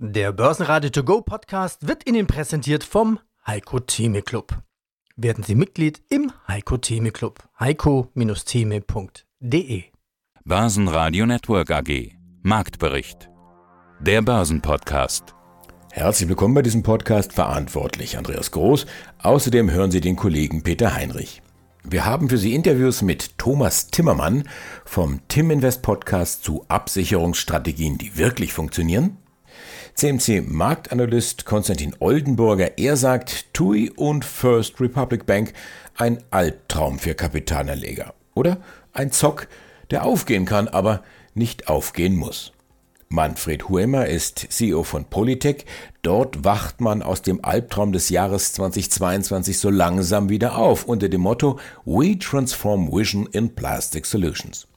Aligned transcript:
Der 0.00 0.30
Börsenradio 0.30 0.90
To 0.90 1.02
Go 1.02 1.22
Podcast 1.22 1.88
wird 1.88 2.08
Ihnen 2.08 2.28
präsentiert 2.28 2.84
vom 2.84 3.18
Heiko 3.44 3.80
Theme 3.80 4.22
Club. 4.22 4.56
Werden 5.16 5.42
Sie 5.42 5.56
Mitglied 5.56 6.00
im 6.08 6.30
Heiko 6.46 6.76
Theme 6.76 7.10
Club. 7.10 7.42
heiko-theme.de 7.58 9.82
Börsenradio 10.44 11.26
Network 11.26 11.72
AG 11.72 12.12
Marktbericht 12.42 13.28
Der 13.98 14.22
Börsenpodcast 14.22 15.34
Herzlich 15.90 16.28
willkommen 16.28 16.54
bei 16.54 16.62
diesem 16.62 16.84
Podcast 16.84 17.32
verantwortlich 17.32 18.16
Andreas 18.16 18.52
Groß. 18.52 18.86
Außerdem 19.20 19.68
hören 19.68 19.90
Sie 19.90 20.00
den 20.00 20.14
Kollegen 20.14 20.62
Peter 20.62 20.94
Heinrich. 20.94 21.42
Wir 21.82 22.04
haben 22.04 22.28
für 22.28 22.38
Sie 22.38 22.54
Interviews 22.54 23.02
mit 23.02 23.36
Thomas 23.36 23.88
Timmermann 23.88 24.48
vom 24.84 25.22
Tim 25.26 25.50
Invest 25.50 25.82
Podcast 25.82 26.44
zu 26.44 26.64
Absicherungsstrategien, 26.68 27.98
die 27.98 28.16
wirklich 28.16 28.52
funktionieren 28.52 29.16
CMC-Marktanalyst 29.96 31.44
Konstantin 31.44 31.94
Oldenburger, 31.98 32.78
er 32.78 32.96
sagt, 32.96 33.52
TUI 33.54 33.90
und 33.90 34.24
First 34.24 34.80
Republic 34.80 35.26
Bank 35.26 35.52
ein 35.96 36.18
Albtraum 36.30 36.98
für 36.98 37.14
Kapitalanleger. 37.14 38.14
Oder 38.34 38.58
ein 38.92 39.10
Zock, 39.10 39.48
der 39.90 40.04
aufgehen 40.04 40.44
kann, 40.44 40.68
aber 40.68 41.02
nicht 41.34 41.68
aufgehen 41.68 42.16
muss. 42.16 42.52
Manfred 43.10 43.70
Huemer 43.70 44.06
ist 44.06 44.46
CEO 44.50 44.82
von 44.82 45.06
Polytech. 45.06 45.64
Dort 46.02 46.44
wacht 46.44 46.82
man 46.82 47.02
aus 47.02 47.22
dem 47.22 47.42
Albtraum 47.42 47.92
des 47.92 48.10
Jahres 48.10 48.52
2022 48.52 49.58
so 49.58 49.70
langsam 49.70 50.28
wieder 50.28 50.58
auf 50.58 50.84
unter 50.84 51.08
dem 51.08 51.22
Motto 51.22 51.58
We 51.86 52.18
Transform 52.18 52.92
Vision 52.92 53.26
in 53.32 53.54
Plastic 53.54 54.04
Solutions. 54.04 54.67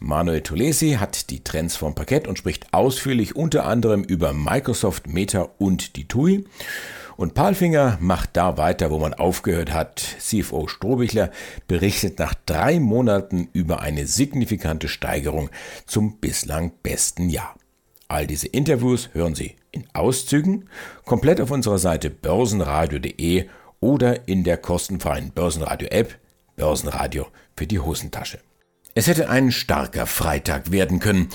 Manuel 0.00 0.42
Tolesi 0.42 0.92
hat 1.00 1.30
die 1.30 1.44
Trends 1.44 1.76
vom 1.76 1.94
Parkett 1.94 2.28
und 2.28 2.38
spricht 2.38 2.72
ausführlich 2.72 3.36
unter 3.36 3.66
anderem 3.66 4.04
über 4.04 4.32
Microsoft, 4.32 5.06
Meta 5.06 5.48
und 5.58 5.96
die 5.96 6.08
TUI. 6.08 6.44
Und 7.16 7.34
Palfinger 7.34 7.98
macht 8.00 8.30
da 8.36 8.56
weiter, 8.56 8.90
wo 8.90 8.98
man 8.98 9.14
aufgehört 9.14 9.72
hat. 9.72 10.00
CFO 10.18 10.66
Strohbichler 10.66 11.30
berichtet 11.68 12.18
nach 12.18 12.34
drei 12.46 12.80
Monaten 12.80 13.48
über 13.52 13.80
eine 13.80 14.06
signifikante 14.06 14.88
Steigerung 14.88 15.50
zum 15.86 16.18
bislang 16.18 16.72
besten 16.82 17.28
Jahr. 17.28 17.54
All 18.08 18.26
diese 18.26 18.48
Interviews 18.48 19.10
hören 19.12 19.34
Sie 19.34 19.56
in 19.70 19.86
Auszügen, 19.92 20.68
komplett 21.04 21.40
auf 21.40 21.50
unserer 21.50 21.78
Seite 21.78 22.10
börsenradio.de 22.10 23.46
oder 23.80 24.28
in 24.28 24.44
der 24.44 24.56
kostenfreien 24.56 25.32
Börsenradio-App 25.32 26.18
Börsenradio 26.56 27.26
für 27.56 27.66
die 27.66 27.80
Hosentasche. 27.80 28.38
Es 28.96 29.08
hätte 29.08 29.28
ein 29.28 29.50
starker 29.50 30.06
Freitag 30.06 30.70
werden 30.70 31.00
können. 31.00 31.28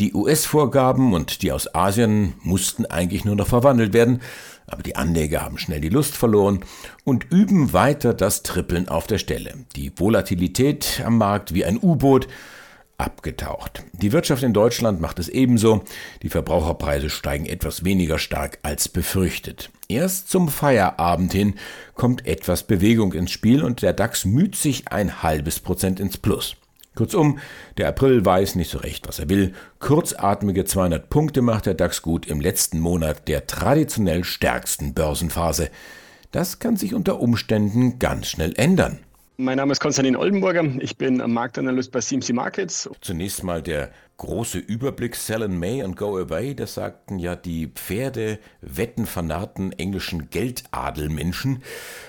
Die 0.00 0.14
US-Vorgaben 0.14 1.14
und 1.14 1.42
die 1.42 1.52
aus 1.52 1.72
Asien 1.72 2.34
mussten 2.42 2.86
eigentlich 2.86 3.24
nur 3.24 3.36
noch 3.36 3.46
verwandelt 3.46 3.92
werden, 3.92 4.20
aber 4.66 4.82
die 4.82 4.96
Anleger 4.96 5.42
haben 5.42 5.58
schnell 5.58 5.80
die 5.80 5.90
Lust 5.90 6.16
verloren 6.16 6.64
und 7.04 7.30
üben 7.30 7.72
weiter 7.72 8.14
das 8.14 8.42
Trippeln 8.42 8.88
auf 8.88 9.06
der 9.06 9.18
Stelle. 9.18 9.54
Die 9.76 9.92
Volatilität 9.96 11.04
am 11.06 11.18
Markt 11.18 11.54
wie 11.54 11.64
ein 11.64 11.78
U-Boot 11.80 12.26
abgetaucht. 12.98 13.84
Die 13.92 14.10
Wirtschaft 14.10 14.42
in 14.42 14.52
Deutschland 14.52 15.00
macht 15.00 15.20
es 15.20 15.28
ebenso. 15.28 15.84
Die 16.22 16.30
Verbraucherpreise 16.30 17.10
steigen 17.10 17.46
etwas 17.46 17.84
weniger 17.84 18.18
stark 18.18 18.58
als 18.62 18.88
befürchtet. 18.88 19.70
Erst 19.86 20.30
zum 20.30 20.48
Feierabend 20.48 21.32
hin 21.32 21.54
kommt 21.94 22.26
etwas 22.26 22.64
Bewegung 22.64 23.12
ins 23.12 23.30
Spiel 23.30 23.62
und 23.62 23.82
der 23.82 23.92
DAX 23.92 24.24
müht 24.24 24.56
sich 24.56 24.88
ein 24.88 25.22
halbes 25.22 25.60
Prozent 25.60 26.00
ins 26.00 26.18
Plus. 26.18 26.56
Kurzum, 26.94 27.38
der 27.76 27.88
April 27.88 28.24
weiß 28.24 28.54
nicht 28.54 28.70
so 28.70 28.78
recht, 28.78 29.08
was 29.08 29.18
er 29.18 29.28
will. 29.28 29.52
Kurzatmige 29.80 30.64
200 30.64 31.10
Punkte 31.10 31.42
macht 31.42 31.66
der 31.66 31.74
DAX 31.74 32.02
gut 32.02 32.26
im 32.26 32.40
letzten 32.40 32.78
Monat 32.78 33.26
der 33.26 33.46
traditionell 33.46 34.22
stärksten 34.22 34.94
Börsenphase. 34.94 35.70
Das 36.30 36.60
kann 36.60 36.76
sich 36.76 36.94
unter 36.94 37.20
Umständen 37.20 37.98
ganz 37.98 38.28
schnell 38.28 38.54
ändern. 38.56 39.00
Mein 39.36 39.56
Name 39.56 39.72
ist 39.72 39.80
Konstantin 39.80 40.14
Oldenburger. 40.14 40.64
Ich 40.78 40.96
bin 40.96 41.16
Marktanalyst 41.16 41.90
bei 41.90 41.98
CMC 41.98 42.32
Markets. 42.34 42.88
Zunächst 43.00 43.42
mal 43.42 43.62
der 43.62 43.90
große 44.16 44.58
Überblick 44.58 45.16
Sell 45.16 45.42
in 45.42 45.58
May 45.58 45.82
and 45.82 45.96
Go 45.96 46.16
Away. 46.16 46.54
Das 46.54 46.74
sagten 46.74 47.18
ja 47.18 47.34
die 47.34 47.66
Pferde 47.66 48.38
wettenfanarten 48.60 49.72
englischen 49.72 50.30
Geldadelmenschen, 50.30 51.64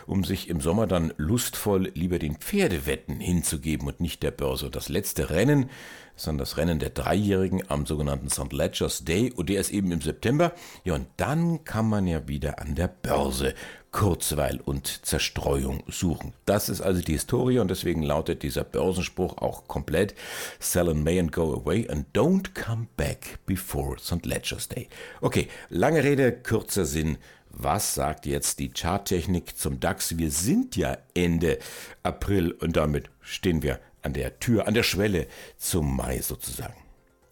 um 0.05 0.23
sich 0.23 0.49
im 0.49 0.61
Sommer 0.61 0.85
dann 0.85 1.13
lustvoll 1.17 1.89
lieber 1.95 2.19
den 2.19 2.35
Pferdewetten 2.35 3.19
hinzugeben 3.19 3.87
und 3.87 3.99
nicht 4.01 4.21
der 4.21 4.29
Börse. 4.29 4.69
Das 4.69 4.87
letzte 4.87 5.31
Rennen, 5.31 5.71
sondern 6.15 6.45
das 6.45 6.57
Rennen 6.57 6.77
der 6.77 6.91
Dreijährigen 6.91 7.63
am 7.69 7.87
sogenannten 7.87 8.29
St. 8.29 8.53
Ledger's 8.53 9.03
Day 9.03 9.33
und 9.35 9.49
der 9.49 9.61
ist 9.61 9.71
eben 9.71 9.91
im 9.91 10.01
September. 10.01 10.53
Ja, 10.83 10.93
und 10.93 11.07
dann 11.17 11.63
kann 11.63 11.89
man 11.89 12.05
ja 12.05 12.27
wieder 12.27 12.59
an 12.59 12.75
der 12.75 12.87
Börse 12.87 13.55
Kurzweil 13.95 14.59
und 14.59 15.05
Zerstreuung 15.05 15.81
suchen. 15.87 16.33
Das 16.45 16.67
ist 16.67 16.81
also 16.81 17.01
die 17.01 17.13
Historie 17.13 17.59
und 17.59 17.71
deswegen 17.71 18.03
lautet 18.03 18.43
dieser 18.43 18.65
Börsenspruch 18.65 19.37
auch 19.37 19.69
komplett 19.69 20.15
Sell 20.59 20.89
in 20.89 21.01
May 21.01 21.17
and 21.17 21.31
go 21.31 21.53
away 21.53 21.87
and 21.89 22.05
don't 22.13 22.53
come 22.53 22.87
back 22.97 23.39
before 23.45 23.97
St. 23.97 24.25
Ledger's 24.25 24.67
Day. 24.67 24.89
Okay, 25.21 25.47
lange 25.69 26.03
Rede, 26.03 26.33
kurzer 26.33 26.83
Sinn. 26.83 27.17
Was 27.51 27.95
sagt 27.95 28.25
jetzt 28.25 28.59
die 28.59 28.73
Charttechnik 28.73 29.57
zum 29.57 29.79
DAX? 29.79 30.17
Wir 30.17 30.29
sind 30.29 30.75
ja 30.75 30.97
Ende 31.13 31.57
April 32.03 32.51
und 32.51 32.75
damit 32.75 33.09
stehen 33.21 33.63
wir 33.63 33.79
an 34.01 34.11
der 34.11 34.41
Tür, 34.41 34.67
an 34.67 34.73
der 34.73 34.83
Schwelle 34.83 35.27
zum 35.55 35.95
Mai 35.95 36.19
sozusagen. 36.19 36.75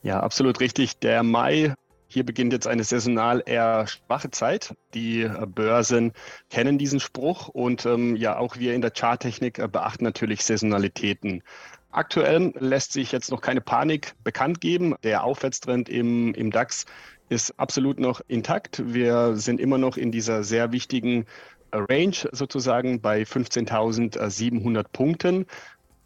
Ja, 0.01 0.21
absolut 0.21 0.61
richtig. 0.61 0.97
Der 0.99 1.23
Mai 1.23 1.73
hier 2.13 2.25
beginnt 2.25 2.53
jetzt 2.53 2.67
eine 2.67 2.83
saisonal 2.83 3.41
eher 3.45 3.87
schwache 3.87 4.29
Zeit. 4.29 4.75
Die 4.93 5.23
äh, 5.23 5.45
Börsen 5.47 6.13
kennen 6.51 6.77
diesen 6.77 6.99
Spruch 6.99 7.47
und 7.47 7.85
ähm, 7.85 8.15
ja, 8.15 8.37
auch 8.37 8.57
wir 8.57 8.75
in 8.75 8.81
der 8.81 8.91
Charttechnik 8.91 9.57
äh, 9.57 9.67
beachten 9.67 10.03
natürlich 10.03 10.45
Saisonalitäten. 10.45 11.41
Aktuell 11.91 12.53
lässt 12.59 12.93
sich 12.93 13.11
jetzt 13.11 13.31
noch 13.31 13.41
keine 13.41 13.61
Panik 13.61 14.13
bekannt 14.23 14.61
geben. 14.61 14.95
Der 15.03 15.23
Aufwärtstrend 15.23 15.89
im, 15.89 16.33
im 16.35 16.51
DAX 16.51 16.85
ist 17.29 17.59
absolut 17.59 17.99
noch 17.99 18.21
intakt. 18.27 18.81
Wir 18.85 19.35
sind 19.35 19.59
immer 19.59 19.79
noch 19.79 19.97
in 19.97 20.11
dieser 20.11 20.43
sehr 20.43 20.71
wichtigen 20.71 21.25
äh, 21.71 21.77
Range 21.77 22.15
sozusagen 22.31 23.01
bei 23.01 23.23
15.700 23.23 24.85
Punkten. 24.91 25.47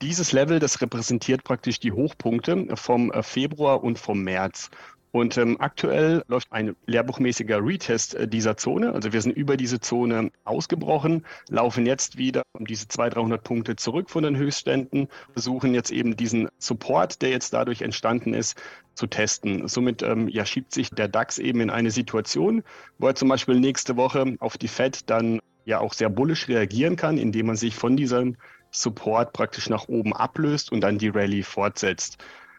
Dieses 0.01 0.31
Level, 0.31 0.59
das 0.59 0.79
repräsentiert 0.81 1.43
praktisch 1.43 1.79
die 1.79 1.91
Hochpunkte 1.91 2.67
vom 2.75 3.11
Februar 3.23 3.83
und 3.83 3.97
vom 3.97 4.23
März. 4.23 4.69
Und 5.11 5.37
ähm, 5.37 5.57
aktuell 5.59 6.23
läuft 6.27 6.51
ein 6.51 6.75
lehrbuchmäßiger 6.85 7.65
Retest 7.65 8.13
äh, 8.13 8.27
dieser 8.27 8.57
Zone. 8.57 8.93
Also 8.93 9.13
wir 9.13 9.21
sind 9.21 9.35
über 9.35 9.57
diese 9.57 9.79
Zone 9.79 10.31
ausgebrochen, 10.43 11.25
laufen 11.49 11.87
jetzt 11.87 12.17
wieder 12.17 12.43
um 12.53 12.65
diese 12.67 12.87
200, 12.87 13.15
300 13.15 13.43
Punkte 13.43 13.75
zurück 13.77 14.11
von 14.11 14.23
den 14.23 14.37
Höchstständen, 14.37 15.07
versuchen 15.33 15.73
jetzt 15.73 15.91
eben 15.91 16.15
diesen 16.17 16.49
Support, 16.59 17.21
der 17.23 17.29
jetzt 17.29 17.53
dadurch 17.53 17.81
entstanden 17.81 18.35
ist, 18.35 18.61
zu 18.93 19.07
testen. 19.07 19.67
Somit 19.67 20.03
ähm, 20.03 20.27
ja, 20.27 20.45
schiebt 20.45 20.73
sich 20.73 20.89
der 20.89 21.07
DAX 21.07 21.39
eben 21.39 21.61
in 21.61 21.69
eine 21.69 21.89
Situation, 21.89 22.63
wo 22.99 23.07
er 23.07 23.15
zum 23.15 23.29
Beispiel 23.29 23.59
nächste 23.59 23.95
Woche 23.95 24.35
auf 24.39 24.57
die 24.57 24.67
Fed 24.67 25.09
dann 25.09 25.39
ja 25.65 25.79
auch 25.79 25.93
sehr 25.93 26.09
bullisch 26.09 26.47
reagieren 26.47 26.95
kann, 26.95 27.17
indem 27.17 27.47
man 27.47 27.55
sich 27.55 27.75
von 27.75 27.97
diesem 27.97 28.37
Support 28.81 29.33
praktisch 29.33 29.69
nach 29.69 29.87
oben 29.87 30.15
ablöst 30.15 30.71
und 30.71 30.81
dann 30.81 30.97
die 30.97 31.09
Rallye 31.09 31.43
fortsetzt. 31.43 32.17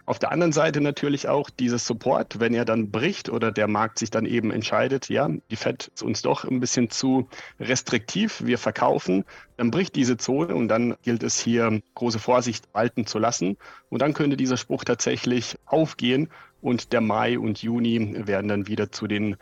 Auf 0.08 0.18
der 0.18 0.32
anderen 0.32 0.52
Seite 0.52 0.80
natürlich 0.80 1.28
auch 1.28 1.50
dieses 1.50 1.86
Support, 1.86 2.40
wenn 2.40 2.54
er 2.54 2.64
dann 2.64 2.90
bricht 2.90 3.28
oder 3.28 3.52
der 3.52 3.68
Markt 3.68 3.98
sich 3.98 4.08
dann 4.08 4.24
eben 4.24 4.50
entscheidet, 4.50 5.10
ja, 5.10 5.28
die 5.50 5.56
Fed 5.56 5.90
ist 5.94 6.02
uns 6.02 6.22
doch 6.22 6.44
ein 6.44 6.60
bisschen 6.60 6.88
zu 6.88 7.28
restriktiv, 7.60 8.42
wir 8.42 8.56
verkaufen, 8.56 9.26
dann 9.58 9.70
bricht 9.70 9.96
diese 9.96 10.16
Zone 10.16 10.54
und 10.54 10.68
dann 10.68 10.96
gilt 11.02 11.22
es 11.22 11.38
hier 11.38 11.82
große 11.94 12.18
Vorsicht 12.18 12.68
walten 12.72 13.04
zu 13.04 13.18
lassen. 13.18 13.58
Und 13.90 14.00
dann 14.00 14.14
könnte 14.14 14.38
dieser 14.38 14.56
Spruch 14.56 14.84
tatsächlich 14.84 15.58
aufgehen 15.66 16.30
und 16.62 16.94
der 16.94 17.02
Mai 17.02 17.38
und 17.38 17.62
Juni 17.62 18.26
werden 18.26 18.48
dann 18.48 18.66
wieder 18.66 18.90
zu 18.90 19.08
den 19.08 19.36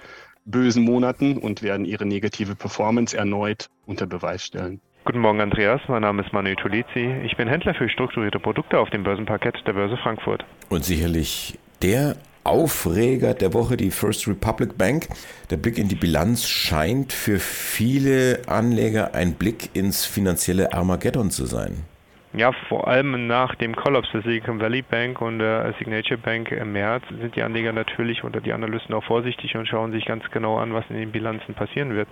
bösen 0.46 0.82
Monaten 0.82 1.38
und 1.38 1.62
werden 1.62 1.84
ihre 1.84 2.06
negative 2.06 2.56
Performance 2.56 3.16
erneut 3.16 3.70
unter 3.86 4.06
Beweis 4.08 4.44
stellen. 4.44 4.80
Guten 5.06 5.20
Morgen, 5.20 5.40
Andreas. 5.40 5.80
Mein 5.86 6.02
Name 6.02 6.24
ist 6.24 6.32
Manuel 6.32 6.56
Tulizi. 6.56 7.14
Ich 7.24 7.36
bin 7.36 7.46
Händler 7.46 7.74
für 7.74 7.88
strukturierte 7.88 8.40
Produkte 8.40 8.80
auf 8.80 8.90
dem 8.90 9.04
Börsenparkett 9.04 9.54
der 9.64 9.74
Börse 9.74 9.96
Frankfurt. 9.96 10.44
Und 10.68 10.84
sicherlich 10.84 11.60
der 11.80 12.16
Aufreger 12.42 13.32
der 13.32 13.54
Woche, 13.54 13.76
die 13.76 13.92
First 13.92 14.26
Republic 14.26 14.76
Bank. 14.76 15.06
Der 15.50 15.58
Blick 15.58 15.78
in 15.78 15.86
die 15.86 15.94
Bilanz 15.94 16.48
scheint 16.48 17.12
für 17.12 17.38
viele 17.38 18.40
Anleger 18.48 19.14
ein 19.14 19.34
Blick 19.34 19.70
ins 19.74 20.04
finanzielle 20.04 20.72
Armageddon 20.72 21.30
zu 21.30 21.46
sein. 21.46 21.84
Ja, 22.32 22.52
vor 22.68 22.86
allem 22.88 23.28
nach 23.28 23.54
dem 23.54 23.74
Kollaps 23.74 24.10
der 24.12 24.20
Silicon 24.20 24.60
Valley 24.60 24.82
Bank 24.82 25.22
und 25.22 25.38
der 25.38 25.72
Signature 25.78 26.18
Bank 26.18 26.50
im 26.50 26.72
März 26.72 27.04
sind 27.08 27.34
die 27.36 27.42
Anleger 27.42 27.72
natürlich 27.72 28.24
oder 28.24 28.40
die 28.40 28.52
Analysten 28.52 28.94
auch 28.94 29.04
vorsichtig 29.04 29.56
und 29.56 29.66
schauen 29.66 29.92
sich 29.92 30.04
ganz 30.04 30.28
genau 30.32 30.58
an, 30.58 30.74
was 30.74 30.84
in 30.90 30.96
den 30.96 31.12
Bilanzen 31.12 31.54
passieren 31.54 31.94
wird. 31.94 32.08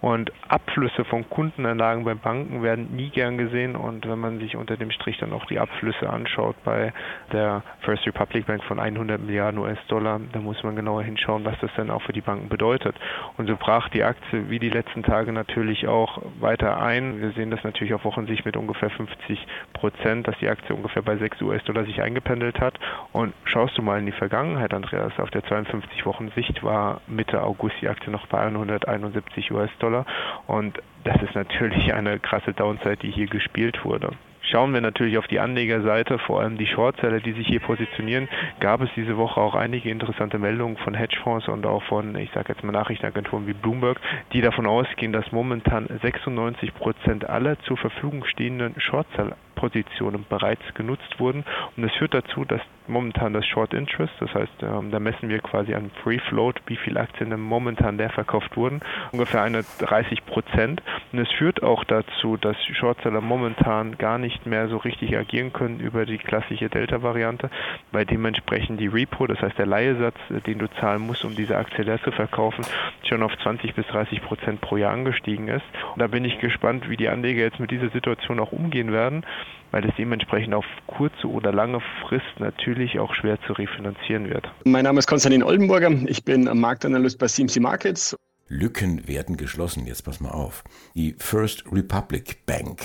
Und 0.00 0.30
Abflüsse 0.48 1.04
von 1.06 1.28
Kundenanlagen 1.28 2.04
bei 2.04 2.14
Banken 2.14 2.62
werden 2.62 2.94
nie 2.94 3.08
gern 3.08 3.38
gesehen 3.38 3.74
und 3.74 4.06
wenn 4.06 4.18
man 4.18 4.38
sich 4.38 4.54
unter 4.54 4.76
dem 4.76 4.90
Strich 4.90 5.16
dann 5.18 5.32
auch 5.32 5.46
die 5.46 5.58
Abflüsse 5.58 6.08
anschaut 6.08 6.56
bei 6.64 6.92
der 7.32 7.62
First 7.80 8.06
Republic 8.06 8.46
Bank 8.46 8.62
von 8.64 8.78
100 8.78 9.20
Milliarden 9.20 9.58
US-Dollar, 9.58 10.20
da 10.32 10.40
muss 10.40 10.62
man 10.62 10.76
genauer 10.76 11.02
hinschauen, 11.02 11.44
was 11.44 11.58
das 11.60 11.70
dann 11.76 11.90
auch 11.90 12.02
für 12.02 12.12
die 12.12 12.20
Banken 12.20 12.48
bedeutet. 12.48 12.94
Und 13.38 13.48
so 13.48 13.56
brach 13.56 13.88
die 13.88 14.04
Aktie 14.04 14.50
wie 14.50 14.58
die 14.58 14.70
letzten 14.70 15.02
Tage 15.02 15.32
natürlich 15.32 15.88
auch 15.88 16.22
weiter 16.38 16.80
ein. 16.80 17.20
Wir 17.20 17.30
sehen 17.32 17.50
das 17.50 17.64
natürlich 17.64 17.94
auf 17.94 18.04
Wochensicht 18.04 18.44
mit 18.44 18.56
ungefähr 18.56 18.90
50 18.90 19.44
Prozent, 19.72 20.28
dass 20.28 20.38
die 20.38 20.48
Aktie 20.48 20.74
ungefähr 20.74 21.02
bei 21.02 21.16
6 21.16 21.42
US-Dollar 21.42 21.84
sich 21.84 22.02
eingependelt 22.02 22.60
hat. 22.60 22.74
Und 23.12 23.34
schaust 23.44 23.76
du 23.78 23.82
mal 23.82 23.98
in 23.98 24.06
die 24.06 24.12
Vergangenheit, 24.12 24.74
Andreas, 24.74 25.12
auf 25.18 25.30
der 25.30 25.44
52 25.44 26.06
Wochen 26.06 26.30
Sicht 26.30 26.62
war 26.62 27.00
Mitte 27.06 27.42
August 27.42 27.76
die 27.80 27.88
Aktie 27.88 28.10
noch 28.10 28.26
bei 28.26 28.40
171 28.40 29.50
US-Dollar. 29.52 30.06
Und 30.46 30.80
das 31.04 31.20
ist 31.22 31.34
natürlich 31.34 31.92
eine 31.94 32.18
krasse 32.18 32.52
Downside, 32.52 32.98
die 32.98 33.10
hier 33.10 33.26
gespielt 33.26 33.84
wurde. 33.84 34.10
Schauen 34.50 34.74
wir 34.74 34.82
natürlich 34.82 35.16
auf 35.16 35.26
die 35.26 35.40
Anlegerseite, 35.40 36.18
vor 36.18 36.40
allem 36.40 36.58
die 36.58 36.66
Shortseller, 36.66 37.20
die 37.20 37.32
sich 37.32 37.46
hier 37.46 37.60
positionieren, 37.60 38.28
gab 38.60 38.82
es 38.82 38.90
diese 38.94 39.16
Woche 39.16 39.40
auch 39.40 39.54
einige 39.54 39.88
interessante 39.90 40.38
Meldungen 40.38 40.76
von 40.76 40.92
Hedgefonds 40.92 41.48
und 41.48 41.64
auch 41.64 41.82
von, 41.84 42.14
ich 42.16 42.30
sage 42.32 42.52
jetzt 42.52 42.62
mal 42.62 42.72
Nachrichtenagenturen 42.72 43.46
wie 43.46 43.54
Bloomberg, 43.54 43.98
die 44.34 44.42
davon 44.42 44.66
ausgehen, 44.66 45.12
dass 45.12 45.32
momentan 45.32 45.88
96 46.02 46.74
Prozent 46.74 47.28
aller 47.28 47.58
zur 47.60 47.78
Verfügung 47.78 48.24
stehenden 48.26 48.78
Shortseller 48.78 49.36
Positionen 49.54 50.26
bereits 50.28 50.62
genutzt 50.74 51.18
wurden. 51.18 51.44
Und 51.76 51.82
das 51.82 51.92
führt 51.94 52.14
dazu, 52.14 52.44
dass 52.44 52.60
momentan 52.86 53.32
das 53.32 53.46
Short 53.46 53.72
Interest, 53.72 54.12
das 54.20 54.32
heißt, 54.34 54.62
ähm, 54.62 54.90
da 54.90 55.00
messen 55.00 55.28
wir 55.28 55.38
quasi 55.38 55.74
an 55.74 55.90
Free 56.02 56.18
Float, 56.18 56.60
wie 56.66 56.76
viele 56.76 57.00
Aktien 57.00 57.30
denn 57.30 57.40
momentan 57.40 57.96
leer 57.96 58.10
verkauft 58.10 58.56
wurden, 58.56 58.80
ungefähr 59.12 59.42
eine 59.42 59.64
30 59.78 60.26
Prozent. 60.26 60.82
Und 61.12 61.18
es 61.18 61.30
führt 61.32 61.62
auch 61.62 61.84
dazu, 61.84 62.36
dass 62.36 62.56
Shortseller 62.64 63.20
momentan 63.20 63.96
gar 63.96 64.18
nicht 64.18 64.46
mehr 64.46 64.68
so 64.68 64.76
richtig 64.76 65.16
agieren 65.16 65.52
können 65.52 65.80
über 65.80 66.04
die 66.06 66.18
klassische 66.18 66.68
Delta-Variante, 66.68 67.50
weil 67.92 68.04
dementsprechend 68.04 68.80
die 68.80 68.88
Repo, 68.88 69.26
das 69.26 69.40
heißt 69.40 69.58
der 69.58 69.66
Leihesatz, 69.66 70.16
äh, 70.30 70.40
den 70.40 70.58
du 70.58 70.68
zahlen 70.80 71.02
musst, 71.02 71.24
um 71.24 71.34
diese 71.34 71.56
Aktie 71.56 71.84
leer 71.84 72.02
zu 72.02 72.10
verkaufen, 72.10 72.64
schon 73.08 73.22
auf 73.22 73.36
20 73.42 73.74
bis 73.74 73.86
30 73.86 74.22
Prozent 74.22 74.60
pro 74.60 74.76
Jahr 74.76 74.92
angestiegen 74.92 75.48
ist. 75.48 75.64
Und 75.94 76.00
da 76.00 76.06
bin 76.06 76.24
ich 76.24 76.38
gespannt, 76.38 76.88
wie 76.90 76.96
die 76.96 77.08
Anleger 77.08 77.42
jetzt 77.42 77.60
mit 77.60 77.70
dieser 77.70 77.88
Situation 77.90 78.40
auch 78.40 78.52
umgehen 78.52 78.92
werden 78.92 79.24
weil 79.70 79.84
es 79.88 79.94
dementsprechend 79.96 80.54
auf 80.54 80.64
kurze 80.86 81.28
oder 81.28 81.52
lange 81.52 81.80
Frist 82.02 82.38
natürlich 82.38 82.98
auch 82.98 83.12
schwer 83.14 83.38
zu 83.46 83.54
refinanzieren 83.54 84.30
wird. 84.30 84.46
Mein 84.64 84.84
Name 84.84 85.00
ist 85.00 85.06
Konstantin 85.06 85.42
Oldenburger, 85.42 85.90
ich 86.06 86.24
bin 86.24 86.44
Marktanalyst 86.44 87.18
bei 87.18 87.26
CMC 87.26 87.60
Markets. 87.60 88.16
Lücken 88.48 89.08
werden 89.08 89.36
geschlossen, 89.36 89.86
jetzt 89.86 90.02
pass 90.02 90.20
mal 90.20 90.30
auf. 90.30 90.64
Die 90.94 91.16
First 91.18 91.64
Republic 91.72 92.46
Bank, 92.46 92.82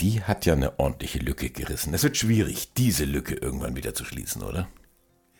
die 0.00 0.22
hat 0.22 0.46
ja 0.46 0.54
eine 0.54 0.78
ordentliche 0.78 1.18
Lücke 1.18 1.50
gerissen. 1.50 1.94
Es 1.94 2.02
wird 2.02 2.16
schwierig, 2.16 2.72
diese 2.74 3.04
Lücke 3.04 3.34
irgendwann 3.34 3.76
wieder 3.76 3.94
zu 3.94 4.04
schließen, 4.04 4.42
oder? 4.42 4.68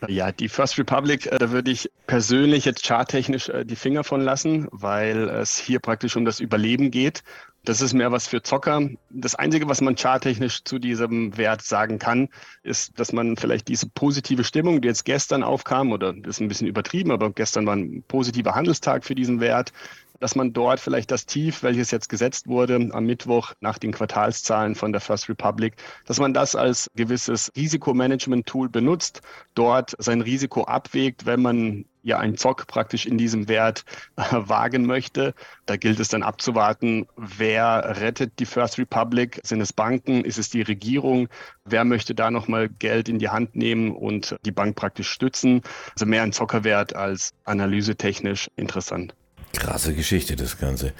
Ja, 0.07 0.31
die 0.31 0.49
First 0.49 0.77
Republic, 0.77 1.27
äh, 1.27 1.37
da 1.37 1.51
würde 1.51 1.71
ich 1.71 1.89
persönlich 2.07 2.65
jetzt 2.65 2.85
charttechnisch 2.85 3.49
äh, 3.49 3.65
die 3.65 3.75
Finger 3.75 4.03
von 4.03 4.21
lassen, 4.21 4.67
weil 4.71 5.29
es 5.29 5.57
hier 5.57 5.79
praktisch 5.79 6.15
um 6.15 6.25
das 6.25 6.39
Überleben 6.39 6.91
geht. 6.91 7.23
Das 7.63 7.81
ist 7.81 7.93
mehr 7.93 8.11
was 8.11 8.27
für 8.27 8.43
Zocker. 8.43 8.89
Das 9.09 9.33
Einzige, 9.33 9.67
was 9.67 9.81
man 9.81 9.95
charttechnisch 9.95 10.63
zu 10.63 10.77
diesem 10.77 11.35
Wert 11.35 11.63
sagen 11.63 11.97
kann, 11.97 12.29
ist, 12.61 12.99
dass 12.99 13.11
man 13.11 13.37
vielleicht 13.37 13.67
diese 13.67 13.89
positive 13.89 14.43
Stimmung, 14.43 14.81
die 14.81 14.87
jetzt 14.87 15.03
gestern 15.03 15.41
aufkam, 15.41 15.91
oder 15.91 16.13
das 16.13 16.37
ist 16.37 16.41
ein 16.41 16.47
bisschen 16.47 16.67
übertrieben, 16.67 17.11
aber 17.11 17.31
gestern 17.31 17.65
war 17.65 17.75
ein 17.75 18.03
positiver 18.07 18.53
Handelstag 18.53 19.03
für 19.03 19.15
diesen 19.15 19.39
Wert, 19.39 19.73
dass 20.19 20.35
man 20.35 20.53
dort 20.53 20.79
vielleicht 20.79 21.11
das 21.11 21.25
Tief, 21.25 21.63
welches 21.63 21.91
jetzt 21.91 22.09
gesetzt 22.09 22.47
wurde 22.47 22.89
am 22.91 23.05
Mittwoch 23.05 23.53
nach 23.59 23.77
den 23.77 23.91
Quartalszahlen 23.91 24.75
von 24.75 24.91
der 24.91 25.01
First 25.01 25.29
Republic, 25.29 25.75
dass 26.05 26.19
man 26.19 26.33
das 26.33 26.55
als 26.55 26.89
gewisses 26.95 27.51
Risikomanagement-Tool 27.55 28.69
benutzt, 28.69 29.21
dort 29.53 29.95
sein 29.97 30.21
Risiko 30.21 30.63
abwägt, 30.63 31.25
wenn 31.25 31.41
man 31.41 31.85
ja 32.05 32.19
einen 32.19 32.37
Zock 32.37 32.67
praktisch 32.67 33.05
in 33.05 33.17
diesem 33.17 33.49
Wert 33.49 33.83
äh, 34.15 34.21
wagen 34.31 34.85
möchte. 34.85 35.33
Da 35.65 35.75
gilt 35.75 35.99
es 35.99 36.07
dann 36.07 36.23
abzuwarten, 36.23 37.07
wer 37.17 37.99
rettet 37.99 38.39
die 38.39 38.45
First 38.45 38.77
Republic? 38.77 39.41
Sind 39.43 39.59
es 39.59 39.73
Banken? 39.73 40.23
Ist 40.23 40.37
es 40.37 40.49
die 40.49 40.61
Regierung? 40.61 41.27
Wer 41.65 41.83
möchte 41.83 42.13
da 42.13 42.29
nochmal 42.29 42.69
Geld 42.69 43.09
in 43.09 43.17
die 43.17 43.29
Hand 43.29 43.55
nehmen 43.55 43.91
und 43.91 44.35
die 44.45 44.51
Bank 44.51 44.75
praktisch 44.75 45.09
stützen? 45.09 45.61
Also 45.93 46.05
mehr 46.05 46.21
ein 46.21 46.31
Zockerwert 46.31 46.95
als 46.95 47.33
analysetechnisch 47.43 48.49
interessant. 48.55 49.15
Krasse 49.55 49.93
Geschichte, 49.93 50.35
das 50.35 50.57
Ganze. 50.57 50.93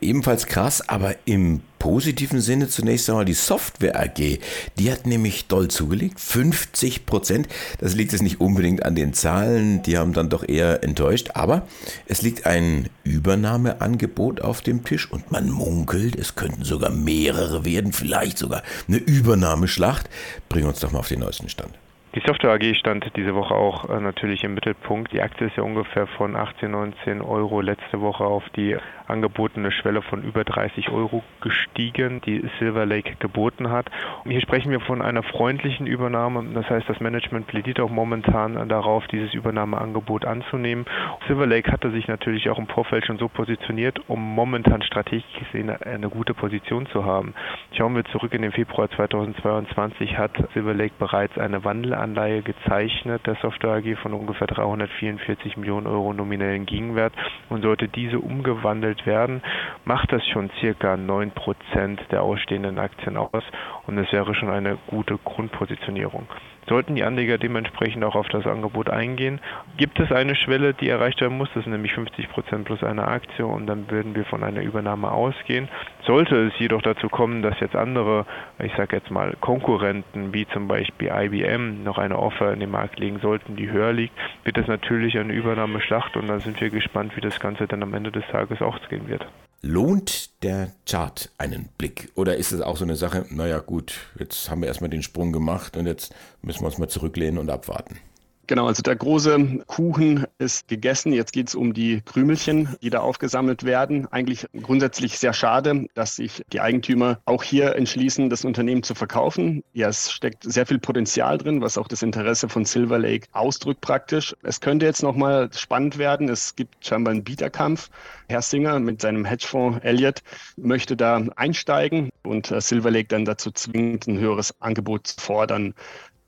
Ebenfalls 0.00 0.46
krass, 0.46 0.88
aber 0.88 1.14
im 1.26 1.60
positiven 1.78 2.40
Sinne 2.40 2.68
zunächst 2.68 3.08
einmal 3.10 3.24
die 3.24 3.34
Software 3.34 4.00
AG. 4.00 4.38
Die 4.78 4.90
hat 4.90 5.06
nämlich 5.06 5.46
doll 5.48 5.68
zugelegt, 5.68 6.20
50 6.20 7.06
Prozent. 7.06 7.48
Das 7.78 7.94
liegt 7.94 8.12
jetzt 8.12 8.22
nicht 8.22 8.40
unbedingt 8.40 8.84
an 8.84 8.94
den 8.94 9.12
Zahlen, 9.12 9.82
die 9.82 9.98
haben 9.98 10.12
dann 10.12 10.30
doch 10.30 10.48
eher 10.48 10.82
enttäuscht, 10.84 11.30
aber 11.34 11.66
es 12.06 12.22
liegt 12.22 12.46
ein 12.46 12.88
Übernahmeangebot 13.04 14.40
auf 14.40 14.62
dem 14.62 14.84
Tisch 14.84 15.10
und 15.10 15.32
man 15.32 15.50
munkelt, 15.50 16.16
es 16.16 16.34
könnten 16.34 16.64
sogar 16.64 16.90
mehrere 16.90 17.64
werden, 17.64 17.92
vielleicht 17.92 18.38
sogar 18.38 18.62
eine 18.88 18.98
Übernahmeschlacht. 18.98 20.08
Bring 20.48 20.66
uns 20.66 20.80
doch 20.80 20.92
mal 20.92 21.00
auf 21.00 21.08
den 21.08 21.20
neuesten 21.20 21.48
Stand. 21.48 21.74
Die 22.16 22.22
Software 22.26 22.54
AG 22.54 22.74
stand 22.74 23.12
diese 23.14 23.36
Woche 23.36 23.54
auch 23.54 23.88
äh, 23.88 24.00
natürlich 24.00 24.42
im 24.42 24.54
Mittelpunkt. 24.54 25.12
Die 25.12 25.22
Aktie 25.22 25.46
ist 25.46 25.56
ja 25.56 25.62
ungefähr 25.62 26.08
von 26.08 26.34
18, 26.34 26.68
19 26.68 27.22
Euro 27.22 27.60
letzte 27.60 28.00
Woche 28.00 28.24
auf 28.24 28.42
die 28.56 28.76
angebotene 29.06 29.70
Schwelle 29.70 30.02
von 30.02 30.22
über 30.22 30.44
30 30.44 30.88
Euro 30.90 31.22
gestiegen, 31.40 32.20
die 32.22 32.48
Silver 32.58 32.86
Lake 32.86 33.14
geboten 33.18 33.70
hat. 33.70 33.90
Und 34.24 34.30
hier 34.30 34.40
sprechen 34.40 34.70
wir 34.70 34.80
von 34.80 35.02
einer 35.02 35.22
freundlichen 35.22 35.86
Übernahme. 35.86 36.44
Das 36.54 36.68
heißt, 36.68 36.88
das 36.88 37.00
Management 37.00 37.46
plädiert 37.46 37.80
auch 37.80 37.90
momentan 37.90 38.68
darauf, 38.68 39.06
dieses 39.08 39.34
Übernahmeangebot 39.34 40.24
anzunehmen. 40.24 40.86
Silver 41.26 41.46
Lake 41.46 41.70
hatte 41.70 41.90
sich 41.90 42.08
natürlich 42.08 42.48
auch 42.50 42.58
im 42.58 42.66
Vorfeld 42.66 43.06
schon 43.06 43.18
so 43.18 43.28
positioniert, 43.28 44.00
um 44.08 44.20
momentan 44.34 44.82
strategisch 44.82 45.24
gesehen 45.38 45.70
eine 45.70 46.08
gute 46.08 46.34
Position 46.34 46.86
zu 46.86 47.04
haben. 47.04 47.34
Schauen 47.76 47.94
wir 47.94 48.04
zurück 48.06 48.32
in 48.32 48.42
den 48.42 48.52
Februar 48.52 48.90
2022 48.90 50.16
hat 50.16 50.32
Silver 50.54 50.74
Lake 50.74 50.94
bereits 50.98 51.38
eine 51.38 51.64
Wandelanleihe 52.00 52.40
gezeichnet, 52.42 53.26
der 53.26 53.34
Software 53.42 53.72
AG 53.76 53.96
von 54.00 54.14
ungefähr 54.14 54.46
344 54.46 55.58
Millionen 55.58 55.86
Euro 55.86 56.14
nominellen 56.14 56.64
Gegenwert 56.64 57.12
und 57.50 57.60
sollte 57.62 57.88
diese 57.88 58.18
umgewandelt 58.18 59.04
werden, 59.04 59.42
macht 59.84 60.10
das 60.10 60.26
schon 60.28 60.50
circa 60.60 60.94
9% 60.94 61.98
der 62.10 62.22
ausstehenden 62.22 62.78
Aktien 62.78 63.18
aus 63.18 63.44
und 63.86 63.98
es 63.98 64.10
wäre 64.12 64.34
schon 64.34 64.48
eine 64.50 64.78
gute 64.86 65.18
Grundpositionierung. 65.18 66.26
Sollten 66.70 66.94
die 66.94 67.02
Anleger 67.02 67.36
dementsprechend 67.36 68.04
auch 68.04 68.14
auf 68.14 68.28
das 68.28 68.46
Angebot 68.46 68.90
eingehen, 68.90 69.40
gibt 69.76 69.98
es 69.98 70.12
eine 70.12 70.36
Schwelle, 70.36 70.72
die 70.72 70.88
erreicht 70.88 71.20
werden 71.20 71.36
muss, 71.36 71.48
das 71.52 71.64
sind 71.64 71.72
nämlich 71.72 71.94
50% 71.94 72.62
plus 72.62 72.84
eine 72.84 73.08
Aktie 73.08 73.44
und 73.44 73.66
dann 73.66 73.90
würden 73.90 74.14
wir 74.14 74.24
von 74.24 74.44
einer 74.44 74.62
Übernahme 74.62 75.10
ausgehen. 75.10 75.68
Sollte 76.06 76.36
es 76.46 76.56
jedoch 76.60 76.80
dazu 76.80 77.08
kommen, 77.08 77.42
dass 77.42 77.58
jetzt 77.58 77.74
andere, 77.74 78.24
ich 78.62 78.72
sage 78.76 78.94
jetzt 78.94 79.10
mal 79.10 79.34
Konkurrenten 79.40 80.32
wie 80.32 80.46
zum 80.46 80.68
Beispiel 80.68 81.10
IBM 81.12 81.82
noch 81.82 81.98
eine 81.98 82.16
Offer 82.16 82.52
in 82.52 82.60
den 82.60 82.70
Markt 82.70 83.00
legen 83.00 83.18
sollten, 83.18 83.56
die 83.56 83.68
höher 83.68 83.92
liegt, 83.92 84.14
wird 84.44 84.56
es 84.56 84.68
natürlich 84.68 85.18
eine 85.18 85.32
Übernahmeschlacht 85.32 86.16
und 86.16 86.28
dann 86.28 86.38
sind 86.38 86.60
wir 86.60 86.70
gespannt, 86.70 87.16
wie 87.16 87.20
das 87.20 87.40
Ganze 87.40 87.66
dann 87.66 87.82
am 87.82 87.94
Ende 87.94 88.12
des 88.12 88.24
Tages 88.28 88.62
ausgehen 88.62 89.08
wird. 89.08 89.26
Lohnt 89.62 90.42
der 90.42 90.72
Chart 90.86 91.30
einen 91.36 91.68
Blick? 91.76 92.10
Oder 92.14 92.36
ist 92.36 92.50
es 92.50 92.62
auch 92.62 92.78
so 92.78 92.84
eine 92.84 92.96
Sache, 92.96 93.26
naja 93.28 93.58
gut, 93.58 93.94
jetzt 94.18 94.50
haben 94.50 94.62
wir 94.62 94.68
erstmal 94.68 94.88
den 94.88 95.02
Sprung 95.02 95.32
gemacht 95.32 95.76
und 95.76 95.86
jetzt 95.86 96.14
müssen 96.40 96.62
wir 96.62 96.66
uns 96.66 96.78
mal 96.78 96.88
zurücklehnen 96.88 97.38
und 97.38 97.50
abwarten? 97.50 97.98
Genau, 98.46 98.66
also 98.66 98.82
der 98.82 98.96
große 98.96 99.62
Kuchen 99.66 100.26
ist 100.40 100.68
gegessen. 100.68 101.12
Jetzt 101.12 101.32
geht 101.32 101.48
es 101.48 101.54
um 101.54 101.74
die 101.74 102.00
Krümelchen, 102.00 102.76
die 102.82 102.90
da 102.90 103.00
aufgesammelt 103.00 103.64
werden. 103.64 104.06
Eigentlich 104.10 104.46
grundsätzlich 104.62 105.18
sehr 105.18 105.32
schade, 105.32 105.86
dass 105.94 106.16
sich 106.16 106.42
die 106.52 106.60
Eigentümer 106.60 107.20
auch 107.26 107.42
hier 107.42 107.76
entschließen, 107.76 108.30
das 108.30 108.44
Unternehmen 108.44 108.82
zu 108.82 108.94
verkaufen. 108.94 109.62
Ja, 109.74 109.88
es 109.88 110.10
steckt 110.10 110.44
sehr 110.44 110.66
viel 110.66 110.78
Potenzial 110.78 111.38
drin, 111.38 111.60
was 111.60 111.76
auch 111.76 111.88
das 111.88 112.02
Interesse 112.02 112.48
von 112.48 112.64
Silver 112.64 112.98
Lake 112.98 113.26
ausdrückt 113.32 113.82
praktisch. 113.82 114.34
Es 114.42 114.60
könnte 114.60 114.86
jetzt 114.86 115.02
nochmal 115.02 115.50
spannend 115.52 115.98
werden. 115.98 116.28
Es 116.28 116.56
gibt 116.56 116.84
scheinbar 116.84 117.12
einen 117.12 117.24
Bieterkampf. 117.24 117.90
Herr 118.28 118.42
Singer 118.42 118.78
mit 118.78 119.02
seinem 119.02 119.24
Hedgefonds 119.24 119.80
Elliott 119.82 120.22
möchte 120.56 120.96
da 120.96 121.22
einsteigen 121.36 122.10
und 122.22 122.50
äh, 122.50 122.60
Silver 122.60 122.90
Lake 122.90 123.08
dann 123.08 123.24
dazu 123.24 123.50
zwingt, 123.50 124.06
ein 124.06 124.18
höheres 124.18 124.54
Angebot 124.60 125.06
zu 125.08 125.20
fordern. 125.20 125.74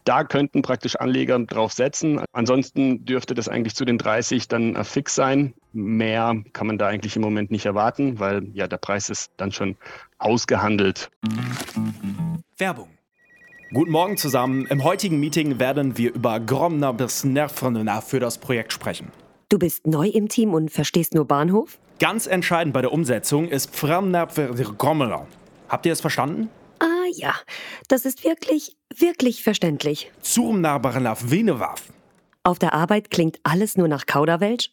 Da 0.05 0.25
könnten 0.25 0.63
praktisch 0.63 0.97
Anleger 0.97 1.39
drauf 1.39 1.73
setzen. 1.73 2.21
Ansonsten 2.33 3.05
dürfte 3.05 3.35
das 3.35 3.49
eigentlich 3.49 3.77
zu 3.77 3.85
den 3.85 3.99
30 3.99 4.49
dann 4.49 4.83
fix 4.85 5.15
sein. 5.15 5.55
mehr 5.73 6.43
kann 6.53 6.67
man 6.67 6.79
da 6.79 6.89
eigentlich 6.89 7.15
im 7.17 7.23
Moment 7.23 7.51
nicht 7.51 7.67
erwarten, 7.67 8.19
weil 8.19 8.49
ja 8.53 8.67
der 8.67 8.79
Preis 8.79 9.11
ist 9.11 9.33
dann 9.37 9.53
schon 9.53 9.77
ausgehandelt. 10.19 11.11
Werbung. 12.59 12.89
Guten 13.73 13.91
Morgen 13.91 14.17
zusammen. 14.17 14.67
Im 14.67 14.85
heutigen 14.85 15.19
Meeting 15.19 15.59
werden 15.59 15.97
wir 15.97 16.15
über 16.15 16.41
Gromner 16.41 16.93
bis 16.93 17.25
Nervenna 17.25 18.01
für 18.01 18.21
das 18.21 18.39
Projekt 18.39 18.73
sprechen. 18.73 19.09
Du 19.49 19.59
bist 19.59 19.87
neu 19.87 20.09
im 20.09 20.29
Team 20.29 20.53
und 20.53 20.71
verstehst 20.71 21.15
nur 21.15 21.27
Bahnhof? 21.27 21.79
Ganz 21.99 22.27
entscheidend 22.27 22.75
bei 22.75 22.83
der 22.83 22.93
Umsetzung 22.93 23.49
ist 23.49 23.73
Gromner. 23.79 25.27
Habt 25.69 25.87
ihr 25.87 25.93
es 25.93 26.01
verstanden? 26.01 26.51
Ja, 27.11 27.35
das 27.89 28.05
ist 28.05 28.25
wirklich, 28.25 28.77
wirklich 28.95 29.43
verständlich. 29.43 30.11
Zurmnabarnaf 30.23 31.31
Venewaf. 31.31 31.93
Auf 32.45 32.59
der 32.59 32.75
Arbeit 32.75 33.11
klingt 33.11 33.39
alles 33.43 33.77
nur 33.77 33.89
nach 33.89 34.07
Kauderwelsch? 34.07 34.71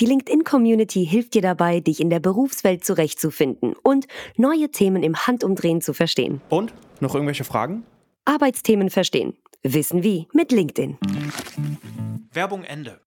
Die 0.00 0.06
LinkedIn-Community 0.06 1.06
hilft 1.06 1.34
dir 1.34 1.42
dabei, 1.42 1.80
dich 1.80 2.00
in 2.00 2.10
der 2.10 2.20
Berufswelt 2.20 2.84
zurechtzufinden 2.84 3.74
und 3.82 4.06
neue 4.36 4.70
Themen 4.70 5.02
im 5.02 5.16
Handumdrehen 5.26 5.80
zu 5.80 5.92
verstehen. 5.92 6.40
Und? 6.48 6.72
Noch 7.00 7.14
irgendwelche 7.14 7.44
Fragen? 7.44 7.84
Arbeitsthemen 8.24 8.90
verstehen. 8.90 9.36
Wissen 9.62 10.02
wie 10.02 10.26
mit 10.32 10.52
LinkedIn. 10.52 10.98
Werbung 12.32 12.64
Ende. 12.64 13.00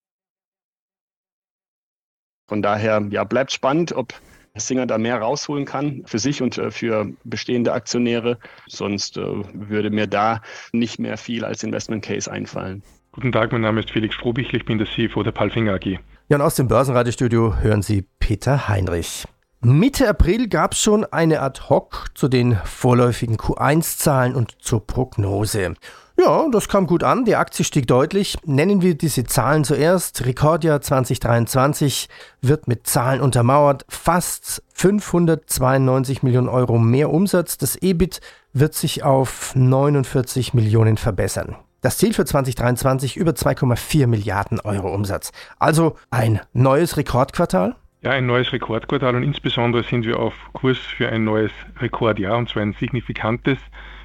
Von 2.46 2.62
daher, 2.62 3.06
ja, 3.10 3.24
bleibt 3.24 3.52
spannend, 3.52 3.92
ob 3.92 4.14
Singer 4.56 4.86
da 4.86 4.98
mehr 4.98 5.20
rausholen 5.20 5.64
kann 5.64 6.02
für 6.06 6.18
sich 6.18 6.40
und 6.40 6.58
äh, 6.58 6.70
für 6.70 7.08
bestehende 7.24 7.72
Aktionäre. 7.72 8.38
Sonst 8.68 9.16
äh, 9.16 9.22
würde 9.52 9.90
mir 9.90 10.06
da 10.06 10.42
nicht 10.72 11.00
mehr 11.00 11.16
viel 11.16 11.44
als 11.44 11.62
Investment 11.64 12.04
Case 12.04 12.30
einfallen. 12.30 12.82
Guten 13.12 13.32
Tag, 13.32 13.52
mein 13.52 13.62
Name 13.62 13.80
ist 13.80 13.90
Felix 13.90 14.14
Strohbichel, 14.14 14.56
ich 14.56 14.64
bin 14.64 14.78
der 14.78 14.86
CFO 14.86 15.22
der 15.22 15.32
Palfinger 15.32 15.74
AG. 15.74 15.98
Ja, 16.28 16.36
und 16.36 16.40
aus 16.40 16.54
dem 16.54 16.68
Börsenradiostudio 16.68 17.56
hören 17.60 17.82
Sie 17.82 18.04
Peter 18.18 18.68
Heinrich. 18.68 19.24
Mitte 19.60 20.08
April 20.08 20.48
gab 20.48 20.72
es 20.72 20.80
schon 20.80 21.04
eine 21.04 21.40
Ad-Hoc 21.40 22.10
zu 22.14 22.28
den 22.28 22.56
vorläufigen 22.64 23.36
Q1-Zahlen 23.36 24.34
und 24.34 24.62
zur 24.62 24.86
Prognose. 24.86 25.74
Ja, 26.16 26.48
das 26.50 26.68
kam 26.68 26.86
gut 26.86 27.02
an, 27.02 27.24
die 27.24 27.34
Aktie 27.34 27.64
stieg 27.64 27.88
deutlich. 27.88 28.36
Nennen 28.44 28.82
wir 28.82 28.94
diese 28.94 29.24
Zahlen 29.24 29.64
zuerst. 29.64 30.24
Rekordjahr 30.24 30.80
2023 30.80 32.08
wird 32.40 32.68
mit 32.68 32.86
Zahlen 32.86 33.20
untermauert. 33.20 33.84
Fast 33.88 34.62
592 34.74 36.22
Millionen 36.22 36.48
Euro 36.48 36.78
mehr 36.78 37.10
Umsatz. 37.10 37.58
Das 37.58 37.74
EBIT 37.76 38.20
wird 38.52 38.74
sich 38.74 39.02
auf 39.02 39.56
49 39.56 40.54
Millionen 40.54 40.96
verbessern. 40.98 41.56
Das 41.80 41.98
Ziel 41.98 42.14
für 42.14 42.24
2023 42.24 43.16
über 43.16 43.32
2,4 43.32 44.06
Milliarden 44.06 44.60
Euro 44.60 44.94
Umsatz. 44.94 45.32
Also 45.58 45.96
ein 46.10 46.40
neues 46.52 46.96
Rekordquartal. 46.96 47.74
Ja, 48.02 48.12
ein 48.12 48.26
neues 48.26 48.52
Rekordquartal 48.52 49.16
und 49.16 49.22
insbesondere 49.24 49.82
sind 49.82 50.06
wir 50.06 50.18
auf 50.18 50.34
Kurs 50.52 50.78
für 50.78 51.08
ein 51.08 51.24
neues 51.24 51.52
Rekordjahr 51.80 52.38
und 52.38 52.48
zwar 52.48 52.62
ein 52.62 52.74
signifikantes 52.78 53.58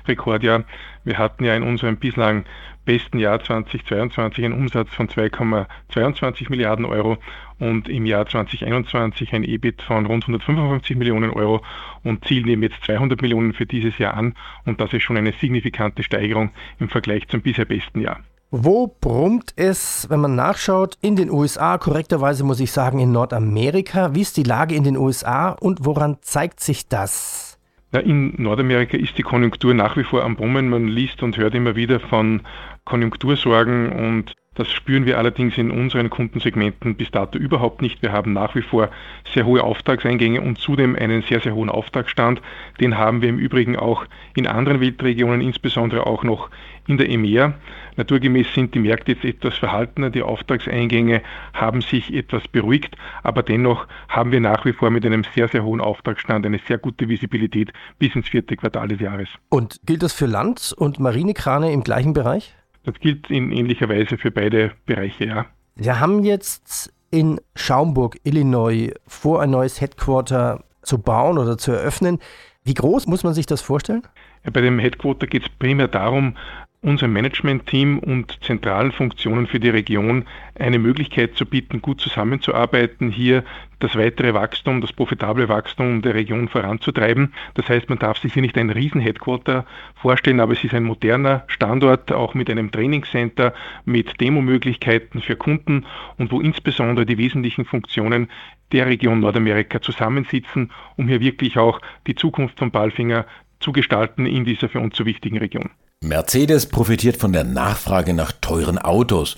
Rekordjahr. 0.08 0.63
Wir 1.03 1.18
hatten 1.18 1.44
ja 1.44 1.56
in 1.56 1.63
unserem 1.63 1.98
bislang 1.98 2.46
besten 2.86 3.20
Jahr 3.20 3.39
2022 3.39 4.46
einen 4.46 4.56
Umsatz 4.56 4.89
von 4.89 5.08
2,22 5.08 6.50
Milliarden 6.50 6.86
Euro 6.86 7.18
und 7.60 7.88
im 7.88 8.06
Jahr 8.06 8.25
2021 8.25 9.34
ein 9.34 9.44
EBIT 9.44 9.82
von 9.82 10.06
rund 10.06 10.24
155 10.24 10.98
Millionen 10.98 11.29
Euro 11.29 11.62
und 12.03 12.25
zielen 12.25 12.48
eben 12.48 12.63
jetzt 12.63 12.84
200 12.86 13.22
Millionen 13.22 13.53
für 13.53 13.65
dieses 13.65 13.98
Jahr 14.00 14.15
an 14.15 14.34
und 14.65 14.82
das 14.82 14.94
ist 14.94 15.03
schon 15.03 15.18
eine 15.18 15.34
signifikante 15.34 16.03
Steigerung 16.03 16.51
im 16.79 16.89
Vergleich 16.89 17.27
zum 17.27 17.41
bisher 17.41 17.65
besten 17.65 18.01
Jahr. 18.01 18.22
Wo 18.51 18.88
brummt 18.88 19.53
es, 19.58 20.08
wenn 20.10 20.22
man 20.22 20.34
nachschaut, 20.34 20.98
in 21.01 21.15
den 21.15 21.29
USA, 21.29 21.77
korrekterweise 21.77 22.44
muss 22.44 22.60
ich 22.60 22.72
sagen 22.72 22.98
in 22.98 23.12
Nordamerika? 23.12 24.15
Wie 24.15 24.22
ist 24.22 24.38
die 24.38 24.44
Lage 24.44 24.74
in 24.74 24.84
den 24.84 24.98
USA 24.98 25.50
und 25.51 25.86
woran 25.86 26.18
zeigt 26.22 26.60
sich 26.60 26.88
das? 26.88 27.49
Ja, 27.91 28.01
in 28.01 28.34
Nordamerika 28.38 28.98
ist 28.98 29.17
die 29.17 29.24
Konjunktur 29.24 29.74
nach 29.74 29.98
wie 29.98 30.03
vor 30.03 30.24
am 30.24 30.36
Brummen. 30.36 30.69
Man 30.69 30.88
liest 30.88 31.24
und 31.24 31.38
hört 31.38 31.55
immer 31.55 31.75
wieder 31.75 32.00
von 32.00 32.41
Konjunktursorgen 32.86 33.91
und 33.91 34.36
das 34.60 34.70
spüren 34.74 35.06
wir 35.06 35.18
allerdings 35.18 35.58
in 35.58 35.72
unseren 35.72 36.10
Kundensegmenten 36.10 36.96
bis 36.96 37.10
dato 37.12 37.39
überhaupt 37.39 37.82
nicht. 37.82 38.01
Wir 38.01 38.12
haben 38.12 38.34
nach 38.34 38.56
wie 38.56 38.62
vor 38.62 38.89
sehr 39.34 39.46
hohe 39.46 39.63
Auftragseingänge 39.63 40.42
und 40.42 40.60
zudem 40.60 40.98
einen 40.98 41.22
sehr, 41.22 41.39
sehr 41.39 41.56
hohen 41.56 41.70
Auftragsstand. 41.70 42.42
Den 42.82 42.98
haben 42.98 43.22
wir 43.22 43.30
im 43.30 43.39
Übrigen 43.39 43.78
auch 43.78 44.04
in 44.36 44.48
anderen 44.48 44.82
Weltregionen, 44.82 45.39
insbesondere 45.39 46.06
auch 46.06 46.25
noch 46.25 46.50
in 46.88 46.98
der 46.98 47.10
EMEA. 47.10 47.54
Naturgemäß 47.96 48.54
sind 48.54 48.75
die 48.75 48.80
Märkte 48.80 49.13
jetzt 49.13 49.24
etwas 49.24 49.58
verhaltener, 49.58 50.10
die 50.10 50.24
Auftragseingänge 50.24 51.22
haben 51.54 51.82
sich 51.82 52.13
etwas 52.13 52.46
beruhigt, 52.50 52.98
aber 53.24 53.44
dennoch 53.44 53.88
haben 54.10 54.34
wir 54.34 54.42
nach 54.42 54.66
wie 54.66 54.74
vor 54.74 54.89
mit 54.89 55.06
einem 55.06 55.24
sehr, 55.36 55.48
sehr 55.48 55.63
hohen 55.63 55.80
Auftragsstand 55.80 56.46
eine 56.46 56.60
sehr 56.68 56.80
gute 56.80 57.08
Visibilität 57.08 57.72
bis 57.98 58.13
ins 58.13 58.28
vierte 58.28 58.58
Quartal 58.58 58.89
des 58.89 59.00
Jahres. 59.00 59.30
Und 59.48 59.80
gilt 59.86 60.04
das 60.04 60.12
für 60.12 60.25
Land- 60.25 60.74
und 60.78 61.00
Marinekrane 61.00 61.72
im 61.72 61.82
gleichen 61.82 62.13
Bereich? 62.13 62.59
Das 62.89 63.00
gilt 63.00 63.29
in 63.29 63.51
ähnlicher 63.51 63.88
Weise 63.88 64.17
für 64.17 64.31
beide 64.31 64.72
Bereiche, 64.88 65.25
ja. 65.25 65.46
Wir 65.75 66.00
haben 66.00 66.24
jetzt 66.24 66.91
in 67.12 67.39
Schaumburg, 67.55 68.17
Illinois, 68.24 68.91
vor, 69.05 69.43
ein 69.43 69.51
neues 69.51 69.79
Headquarter 69.79 70.63
zu 70.81 70.98
bauen 70.98 71.38
oder 71.38 71.60
zu 71.60 71.72
eröffnen. 71.72 72.17
Wie 72.63 72.74
groß 72.74 73.05
muss 73.05 73.24
man 73.24 73.36
sich 73.36 73.46
das 73.46 73.62
vorstellen? 73.62 74.01
Ja, 74.43 74.50
bei 74.50 74.62
dem 74.62 74.79
Headquarter 74.79 75.27
geht 75.27 75.43
es 75.43 75.50
primär 75.50 75.88
darum, 75.88 76.36
unserem 76.81 77.12
Managementteam 77.12 78.00
und 78.00 78.39
zentralen 78.41 78.93
Funktionen 78.93 79.48
für 79.48 79.59
die 79.59 79.69
Region 79.69 80.25
eine 80.57 80.79
Möglichkeit 80.79 81.36
zu 81.36 81.45
bieten, 81.45 81.81
gut 81.81 82.00
zusammenzuarbeiten, 82.00 83.12
hier 83.12 83.43
das 83.79 83.98
weitere 83.98 84.33
Wachstum, 84.33 84.79
das 84.79 84.93
profitable 84.93 85.50
Wachstum 85.50 86.01
der 86.01 86.13
Region 86.13 86.48
voranzutreiben. 86.48 87.33
Das 87.55 87.67
heißt, 87.67 87.89
man 87.89 88.00
darf 88.00 88.17
sich 88.17 88.33
hier 88.33 88.41
nicht 88.41 88.57
ein 88.57 88.69
Riesen-Headquarter 88.69 89.65
vorstellen, 89.95 90.39
aber 90.39 90.53
es 90.53 90.63
ist 90.63 90.74
ein 90.74 90.86
moderner 90.86 91.43
Standort, 91.48 92.13
auch 92.13 92.33
mit 92.33 92.50
einem 92.50 92.71
Trainingscenter, 92.71 93.53
mit 93.83 94.21
Demo-Möglichkeiten 94.21 95.21
für 95.21 95.36
Kunden 95.36 95.86
und 96.17 96.31
wo 96.31 96.39
insbesondere 96.39 97.05
die 97.05 97.17
wesentlichen 97.17 97.65
Funktionen 97.65 98.29
der 98.71 98.88
Region 98.88 99.19
Nordamerika 99.19 99.81
zusammensitzen, 99.81 100.71
um 100.95 101.09
hier 101.09 101.19
wirklich 101.19 101.57
auch 101.57 101.81
die 102.07 102.15
Zukunft 102.15 102.57
von 102.57 102.71
Balfinger 102.71 103.25
zu 103.59 103.74
gestalten 103.74 104.25
in 104.25 104.45
dieser 104.45 104.69
für 104.69 104.79
uns 104.79 104.95
so 104.95 105.05
wichtigen 105.05 105.38
Region. 105.38 105.71
Mercedes 106.01 106.65
profitiert 106.68 107.18
von 107.18 107.34
der 107.34 107.44
Nachfrage 107.44 108.13
nach 108.13 108.32
teuren 108.32 108.77
Autos. 108.77 109.36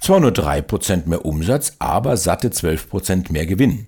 Zwar 0.00 0.20
nur 0.20 0.30
3% 0.30 1.08
mehr 1.08 1.24
Umsatz, 1.24 1.72
aber 1.80 2.16
satte 2.16 2.50
12% 2.50 3.32
mehr 3.32 3.46
Gewinn. 3.46 3.86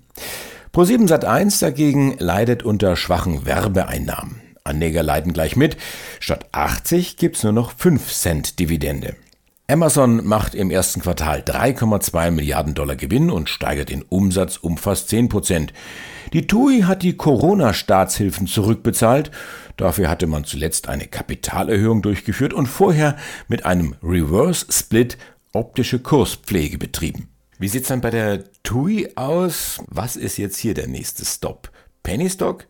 Pro7 0.75 1.09
Sat1 1.09 1.61
dagegen 1.61 2.17
leidet 2.19 2.65
unter 2.65 2.97
schwachen 2.97 3.47
Werbeeinnahmen. 3.47 4.41
Anleger 4.65 5.05
leiden 5.05 5.33
gleich 5.33 5.55
mit. 5.55 5.77
Statt 6.19 6.47
80 6.51 7.17
gibt's 7.17 7.45
nur 7.45 7.53
noch 7.53 7.71
5 7.71 8.13
Cent 8.13 8.59
Dividende. 8.59 9.15
Amazon 9.69 10.27
macht 10.27 10.57
im 10.57 10.73
ersten 10.73 11.03
Quartal 11.03 11.43
3,2 11.43 12.33
Milliarden 12.33 12.75
Dollar 12.75 12.97
Gewinn 12.97 13.31
und 13.31 13.49
steigert 13.49 13.91
den 13.91 14.03
Umsatz 14.03 14.57
um 14.57 14.79
fast 14.79 15.11
10 15.11 15.29
Prozent. 15.29 15.73
Die 16.37 16.47
TUI 16.47 16.83
hat 16.83 17.03
die 17.03 17.17
Corona-Staatshilfen 17.17 18.47
zurückbezahlt. 18.47 19.31
Dafür 19.79 20.11
hatte 20.11 20.27
man 20.27 20.45
zuletzt 20.45 20.87
eine 20.87 21.07
Kapitalerhöhung 21.07 22.03
durchgeführt 22.03 22.53
und 22.53 22.67
vorher 22.67 23.17
mit 23.49 23.65
einem 23.65 23.95
Reverse 24.03 24.67
Split 24.69 25.17
optische 25.55 25.99
Kurspflege 25.99 26.77
betrieben. 26.77 27.31
Wie 27.59 27.69
sieht's 27.69 27.89
dann 27.89 28.03
bei 28.03 28.11
der 28.11 28.45
TUI 28.65 29.13
aus? 29.17 29.83
Was 29.87 30.17
ist 30.17 30.37
jetzt 30.37 30.59
hier 30.59 30.75
der 30.75 30.89
nächste 30.89 31.25
Stop? 31.25 31.71
Pennystock 32.03 32.67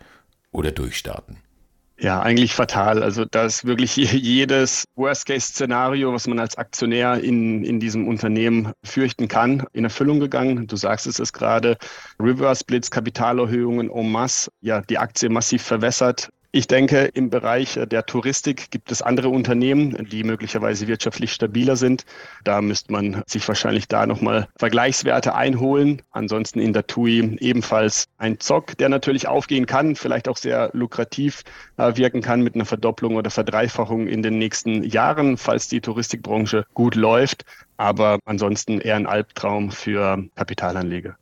oder 0.53 0.71
durchstarten? 0.71 1.39
Ja, 1.99 2.21
eigentlich 2.21 2.53
fatal. 2.53 3.03
Also 3.03 3.25
da 3.25 3.47
ist 3.47 3.65
wirklich 3.65 3.97
jedes 3.97 4.85
Worst-Case-Szenario, 4.97 6.13
was 6.13 6.27
man 6.27 6.39
als 6.39 6.59
Aktionär 6.59 7.21
in, 7.23 7.65
in 7.65 7.81
diesem 7.81 8.07
Unternehmen 8.07 8.73
fürchten 8.85 9.29
kann, 9.29 9.65
in 9.73 9.85
Erfüllung 9.85 10.21
gegangen. 10.21 10.67
Du 10.67 10.77
sagst 10.77 11.07
es 11.07 11.19
ist 11.19 11.33
gerade, 11.33 11.79
Reverse 12.21 12.61
Splits, 12.61 12.91
Kapitalerhöhungen 12.91 13.91
en 13.91 14.13
masse, 14.13 14.51
ja, 14.61 14.83
die 14.83 14.99
Aktie 14.99 15.31
massiv 15.31 15.63
verwässert. 15.63 16.29
Ich 16.57 16.69
denke, 16.69 17.11
im 17.13 17.29
Bereich 17.29 17.79
der 17.85 18.07
Touristik 18.07 18.71
gibt 18.71 18.91
es 18.91 19.03
andere 19.03 19.29
Unternehmen, 19.29 20.09
die 20.11 20.25
möglicherweise 20.25 20.89
wirtschaftlich 20.89 21.35
stabiler 21.35 21.77
sind. 21.77 22.07
Da 22.45 22.63
müsste 22.63 22.93
man 22.93 23.23
sich 23.27 23.47
wahrscheinlich 23.47 23.89
da 23.89 24.07
nochmal 24.07 24.49
Vergleichswerte 24.57 25.35
einholen. 25.35 26.01
Ansonsten 26.13 26.59
in 26.59 26.73
der 26.73 26.87
TUI 26.87 27.37
ebenfalls 27.41 28.07
ein 28.17 28.41
Zock, 28.41 28.75
der 28.79 28.89
natürlich 28.89 29.29
aufgehen 29.29 29.67
kann, 29.67 29.97
vielleicht 29.97 30.29
auch 30.29 30.39
sehr 30.39 30.71
lukrativ 30.73 31.43
äh, 31.77 31.95
wirken 31.95 32.23
kann 32.23 32.41
mit 32.41 32.55
einer 32.55 32.65
Verdopplung 32.65 33.17
oder 33.17 33.29
Verdreifachung 33.29 34.09
in 34.09 34.23
den 34.23 34.39
nächsten 34.39 34.83
Jahren, 34.83 35.37
falls 35.37 35.69
die 35.69 35.83
Touristikbranche 35.83 36.65
gut 36.73 36.95
läuft. 36.95 37.45
Aber 37.77 38.19
ansonsten 38.25 38.81
eher 38.81 38.97
ein 38.97 39.07
Albtraum 39.07 39.73
für 39.73 40.25
Kapitalanleger. 40.37 41.19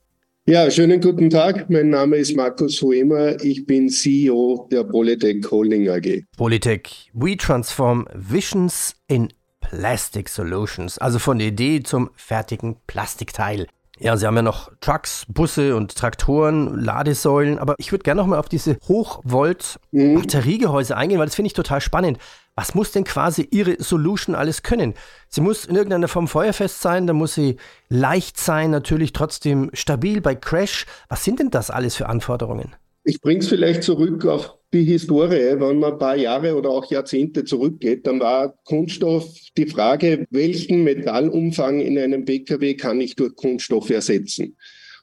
Ja, 0.46 0.70
schönen 0.70 1.00
guten 1.00 1.30
Tag. 1.30 1.70
Mein 1.70 1.88
Name 1.88 2.16
ist 2.16 2.36
Markus 2.36 2.82
Huemer. 2.82 3.42
Ich 3.42 3.64
bin 3.64 3.88
CEO 3.88 4.68
der 4.70 4.84
Polytech 4.84 5.50
Holding 5.50 5.88
AG. 5.88 6.22
Polytech, 6.36 7.10
we 7.14 7.34
transform 7.34 8.06
visions 8.12 8.94
in 9.08 9.32
plastic 9.62 10.28
solutions. 10.28 10.98
Also 10.98 11.18
von 11.18 11.38
der 11.38 11.48
Idee 11.48 11.82
zum 11.82 12.10
fertigen 12.14 12.76
Plastikteil. 12.86 13.68
Ja, 13.98 14.18
Sie 14.18 14.26
haben 14.26 14.36
ja 14.36 14.42
noch 14.42 14.70
Trucks, 14.82 15.24
Busse 15.28 15.74
und 15.76 15.94
Traktoren, 15.94 16.78
Ladesäulen, 16.78 17.58
aber 17.58 17.74
ich 17.78 17.90
würde 17.90 18.02
gerne 18.02 18.20
noch 18.20 18.26
mal 18.26 18.38
auf 18.38 18.50
diese 18.50 18.76
Hochvolt-Batteriegehäuse 18.86 20.94
eingehen, 20.94 21.20
weil 21.20 21.26
das 21.26 21.36
finde 21.36 21.46
ich 21.46 21.54
total 21.54 21.80
spannend. 21.80 22.18
Was 22.56 22.74
muss 22.74 22.92
denn 22.92 23.02
quasi 23.02 23.48
Ihre 23.50 23.82
Solution 23.82 24.36
alles 24.36 24.62
können? 24.62 24.94
Sie 25.28 25.40
muss 25.40 25.64
in 25.64 25.74
irgendeiner 25.74 26.06
Form 26.06 26.28
feuerfest 26.28 26.80
sein, 26.80 27.08
da 27.08 27.12
muss 27.12 27.34
sie 27.34 27.56
leicht 27.88 28.38
sein, 28.38 28.70
natürlich 28.70 29.12
trotzdem 29.12 29.70
stabil 29.72 30.20
bei 30.20 30.36
Crash. 30.36 30.86
Was 31.08 31.24
sind 31.24 31.40
denn 31.40 31.50
das 31.50 31.70
alles 31.70 31.96
für 31.96 32.08
Anforderungen? 32.08 32.76
Ich 33.02 33.20
bringe 33.20 33.40
es 33.40 33.48
vielleicht 33.48 33.82
zurück 33.82 34.24
auf 34.24 34.54
die 34.72 34.84
Historie. 34.84 35.58
Wenn 35.58 35.78
man 35.78 35.94
ein 35.94 35.98
paar 35.98 36.16
Jahre 36.16 36.56
oder 36.56 36.70
auch 36.70 36.88
Jahrzehnte 36.90 37.44
zurückgeht, 37.44 38.06
dann 38.06 38.20
war 38.20 38.54
Kunststoff 38.64 39.26
die 39.56 39.66
Frage, 39.66 40.24
welchen 40.30 40.84
Metallumfang 40.84 41.80
in 41.80 41.98
einem 41.98 42.24
Pkw 42.24 42.74
kann 42.74 43.00
ich 43.00 43.16
durch 43.16 43.34
Kunststoff 43.34 43.90
ersetzen? 43.90 44.56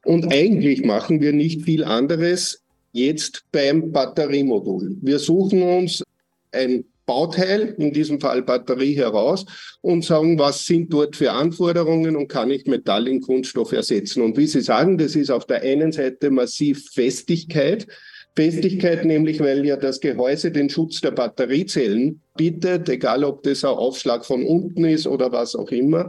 Und 0.05 0.33
eigentlich 0.33 0.83
machen 0.83 1.21
wir 1.21 1.33
nicht 1.33 1.63
viel 1.63 1.83
anderes 1.83 2.63
jetzt 2.91 3.43
beim 3.51 3.91
Batteriemodul. 3.91 4.97
Wir 5.01 5.19
suchen 5.19 5.61
uns 5.61 6.03
ein 6.51 6.85
Bauteil, 7.11 7.75
in 7.77 7.91
diesem 7.91 8.21
Fall 8.21 8.41
Batterie 8.41 8.93
heraus 8.93 9.45
und 9.81 10.05
sagen, 10.05 10.39
was 10.39 10.65
sind 10.65 10.93
dort 10.93 11.17
für 11.17 11.33
Anforderungen 11.33 12.15
und 12.15 12.29
kann 12.29 12.49
ich 12.49 12.65
Metall 12.67 13.05
in 13.09 13.19
Kunststoff 13.19 13.73
ersetzen. 13.73 14.21
Und 14.21 14.37
wie 14.37 14.47
Sie 14.47 14.61
sagen, 14.61 14.97
das 14.97 15.17
ist 15.17 15.29
auf 15.29 15.45
der 15.45 15.61
einen 15.61 15.91
Seite 15.91 16.31
massiv 16.31 16.89
Festigkeit. 16.93 17.85
Festigkeit 18.33 19.03
nämlich, 19.03 19.41
weil 19.41 19.65
ja 19.65 19.75
das 19.75 19.99
Gehäuse 19.99 20.51
den 20.51 20.69
Schutz 20.69 21.01
der 21.01 21.11
Batteriezellen 21.11 22.21
bietet, 22.37 22.87
egal 22.87 23.25
ob 23.25 23.43
das 23.43 23.65
ein 23.65 23.71
Aufschlag 23.71 24.25
von 24.25 24.45
unten 24.45 24.85
ist 24.85 25.05
oder 25.05 25.33
was 25.33 25.53
auch 25.53 25.69
immer, 25.69 26.07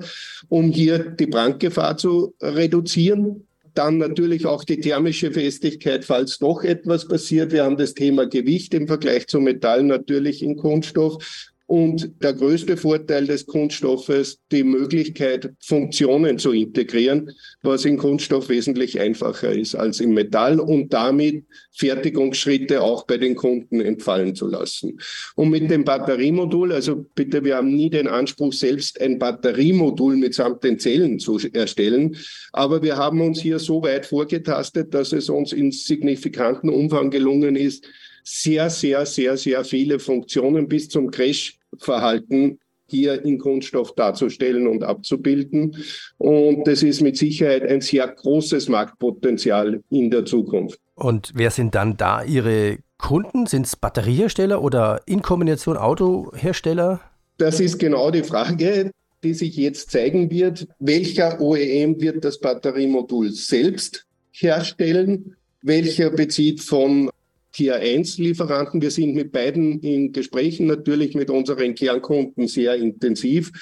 um 0.49 0.71
hier 0.71 1.00
die 1.00 1.26
Brandgefahr 1.26 1.97
zu 1.97 2.32
reduzieren. 2.40 3.49
Dann 3.75 3.99
natürlich 3.99 4.47
auch 4.47 4.64
die 4.64 4.81
thermische 4.81 5.33
Festigkeit, 5.33 6.05
falls 6.05 6.38
doch 6.38 6.62
etwas 6.62 7.09
passiert. 7.09 7.52
Wir 7.52 7.64
haben 7.64 7.79
das 7.79 7.95
Thema 7.95 8.26
Gewicht 8.26 8.75
im 8.75 8.87
Vergleich 8.87 9.26
zu 9.29 9.41
Metall 9.41 9.83
natürlich 9.83 10.43
in 10.43 10.57
Kunststoff. 10.57 11.51
Und 11.66 12.23
der 12.23 12.35
größte 12.35 12.76
Vorteil 12.76 13.26
des 13.26 13.47
Kunststoffes, 13.47 14.40
die 14.50 14.64
Möglichkeit, 14.64 15.52
Funktionen 15.61 16.38
zu 16.38 16.52
integrieren, 16.52 17.31
was 17.62 17.85
in 17.85 17.97
Kunststoff 17.97 18.49
wesentlich 18.49 19.00
einfacher 19.00 19.52
ist 19.52 19.75
als 19.75 20.00
im 20.00 20.12
Metall 20.12 20.61
und 20.61 20.92
damit 20.92 21.45
Fertigungsschritte 21.73 22.83
auch 22.83 23.07
bei 23.07 23.16
den 23.16 23.37
Kunden 23.37 23.81
entfallen 23.81 24.35
zu 24.35 24.49
lassen. 24.49 24.99
Und 25.35 25.50
mit 25.50 25.71
dem 25.71 25.85
Batteriemodul, 25.85 26.73
also 26.73 27.07
bitte, 27.14 27.45
wir 27.45 27.57
haben 27.57 27.75
nie 27.75 27.90
den 27.90 28.09
Anspruch, 28.09 28.52
selbst 28.52 29.00
ein 29.00 29.19
Batteriemodul 29.19 30.16
mitsamt 30.16 30.64
den 30.64 30.78
Zellen 30.78 31.19
zu 31.19 31.38
erstellen, 31.52 32.16
aber 32.52 32.83
wir 32.83 32.97
haben 32.97 33.21
uns 33.21 33.40
hier 33.40 33.59
so 33.59 33.83
weit 33.83 34.04
vorgetastet, 34.04 34.92
dass 34.92 35.12
es 35.12 35.31
uns 35.31 35.52
in 35.52 35.73
signifikanten 35.73 36.69
Umfang 36.69 37.11
gelungen 37.11 37.57
ist, 37.57 37.87
sehr, 38.23 38.71
sehr, 38.71 39.07
sehr, 39.07 39.37
sehr 39.37 39.64
viele 39.64 39.99
Funktionen 39.99 40.69
bis 40.69 40.88
zum 40.88 41.11
Crash-Verhalten 41.11 42.59
hier 42.87 43.25
in 43.25 43.38
Kunststoff 43.38 43.95
darzustellen 43.95 44.67
und 44.67 44.85
abzubilden. 44.85 45.76
Und 46.19 46.67
das 46.67 46.83
ist 46.83 47.00
mit 47.00 47.17
Sicherheit 47.17 47.62
ein 47.67 47.81
sehr 47.81 48.07
großes 48.07 48.69
Marktpotenzial 48.69 49.81
in 49.91 50.11
der 50.11 50.26
Zukunft. 50.26 50.79
Und 50.95 51.33
wer 51.35 51.50
sind 51.50 51.75
dann 51.75 51.97
da 51.97 52.23
Ihre 52.23 52.79
Kunden? 52.99 53.47
Sind 53.47 53.67
es 53.67 53.76
Batteriehersteller 53.76 54.62
oder 54.62 55.00
in 55.07 55.23
Kombination 55.23 55.76
Autohersteller? 55.76 57.00
Das 57.38 57.61
ist 57.61 57.79
genau 57.79 58.11
die 58.11 58.23
Frage, 58.23 58.93
die 59.25 59.35
sich 59.35 59.57
jetzt 59.57 59.91
zeigen 59.91 60.31
wird. 60.31 60.69
Welcher 60.79 61.41
OEM 61.41 62.00
wird 62.00 62.25
das 62.25 62.38
Batteriemodul 62.38 63.33
selbst 63.33 64.07
herstellen? 64.33 65.35
Welcher 65.62 66.11
bezieht 66.11 66.61
von 66.61 67.11
Tier 67.52 67.76
1 67.76 68.18
Lieferanten. 68.18 68.80
Wir 68.80 68.90
sind 68.90 69.14
mit 69.14 69.30
beiden 69.30 69.80
in 69.80 70.12
Gesprächen 70.12 70.66
natürlich 70.66 71.14
mit 71.14 71.30
unseren 71.30 71.75
Kernkunden 71.75 72.49
sehr 72.49 72.75
intensiv, 72.76 73.52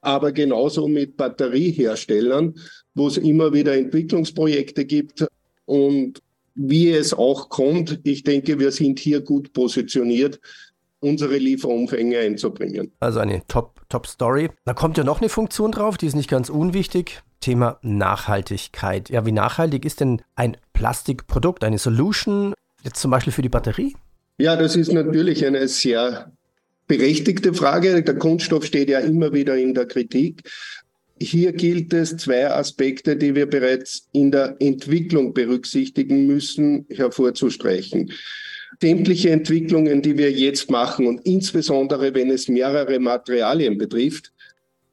aber 0.00 0.32
genauso 0.32 0.86
mit 0.86 1.16
Batterieherstellern, 1.16 2.54
wo 2.94 3.08
es 3.08 3.16
immer 3.16 3.52
wieder 3.52 3.74
Entwicklungsprojekte 3.74 4.84
gibt 4.84 5.26
und 5.64 6.22
wie 6.54 6.90
es 6.90 7.14
auch 7.14 7.48
kommt, 7.48 8.00
ich 8.02 8.24
denke, 8.24 8.58
wir 8.58 8.72
sind 8.72 8.98
hier 8.98 9.20
gut 9.20 9.52
positioniert, 9.52 10.40
unsere 11.00 11.36
Lieferumfänge 11.36 12.18
einzubringen. 12.18 12.92
Also 13.00 13.20
eine 13.20 13.42
Top-Story. 13.46 14.48
Top 14.48 14.56
da 14.64 14.74
kommt 14.74 14.98
ja 14.98 15.04
noch 15.04 15.20
eine 15.20 15.28
Funktion 15.28 15.70
drauf, 15.70 15.96
die 15.96 16.06
ist 16.06 16.16
nicht 16.16 16.28
ganz 16.28 16.50
unwichtig. 16.50 17.22
Thema 17.40 17.78
Nachhaltigkeit. 17.82 19.08
Ja, 19.10 19.24
wie 19.24 19.32
nachhaltig 19.32 19.84
ist 19.84 20.00
denn 20.00 20.22
ein 20.34 20.56
Plastikprodukt, 20.72 21.62
eine 21.62 21.78
Solution 21.78 22.54
Jetzt 22.82 23.00
zum 23.00 23.10
Beispiel 23.10 23.32
für 23.32 23.42
die 23.42 23.48
Batterie? 23.48 23.94
Ja, 24.38 24.56
das 24.56 24.76
ist 24.76 24.92
natürlich 24.92 25.44
eine 25.44 25.66
sehr 25.68 26.32
berechtigte 26.86 27.52
Frage. 27.52 28.02
Der 28.02 28.16
Kunststoff 28.16 28.64
steht 28.64 28.88
ja 28.88 29.00
immer 29.00 29.32
wieder 29.32 29.56
in 29.56 29.74
der 29.74 29.86
Kritik. 29.86 30.42
Hier 31.20 31.52
gilt 31.52 31.92
es, 31.92 32.16
zwei 32.16 32.48
Aspekte, 32.48 33.16
die 33.16 33.34
wir 33.34 33.46
bereits 33.46 34.08
in 34.12 34.30
der 34.30 34.56
Entwicklung 34.60 35.34
berücksichtigen 35.34 36.26
müssen, 36.26 36.86
hervorzustreichen. 36.90 38.12
Sämtliche 38.80 39.30
Entwicklungen, 39.30 40.02
die 40.02 40.16
wir 40.16 40.30
jetzt 40.30 40.70
machen 40.70 41.06
und 41.06 41.26
insbesondere 41.26 42.14
wenn 42.14 42.30
es 42.30 42.46
mehrere 42.46 43.00
Materialien 43.00 43.76
betrifft, 43.76 44.32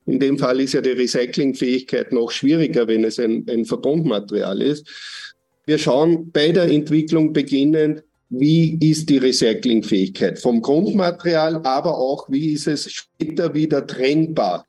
in 0.07 0.19
dem 0.19 0.38
Fall 0.38 0.59
ist 0.59 0.73
ja 0.73 0.81
die 0.81 0.91
Recyclingfähigkeit 0.91 2.12
noch 2.12 2.31
schwieriger, 2.31 2.88
wenn 2.88 3.03
es 3.03 3.19
ein, 3.19 3.45
ein 3.49 3.65
Verbundmaterial 3.65 4.62
ist, 4.62 4.88
wir 5.65 5.78
schauen 5.78 6.32
bei 6.32 6.51
der 6.51 6.71
Entwicklung 6.71 7.34
beginnend, 7.34 8.04
wie 8.30 8.78
ist 8.82 9.10
die 9.10 9.17
Recyclingfähigkeit 9.17 10.39
vom 10.39 10.62
Grundmaterial, 10.62 11.62
aber 11.63 11.97
auch, 11.97 12.28
wie 12.30 12.54
ist 12.54 12.67
es 12.67 12.91
später 12.91 13.54
wieder 13.54 13.86
trennbar. 13.86 14.65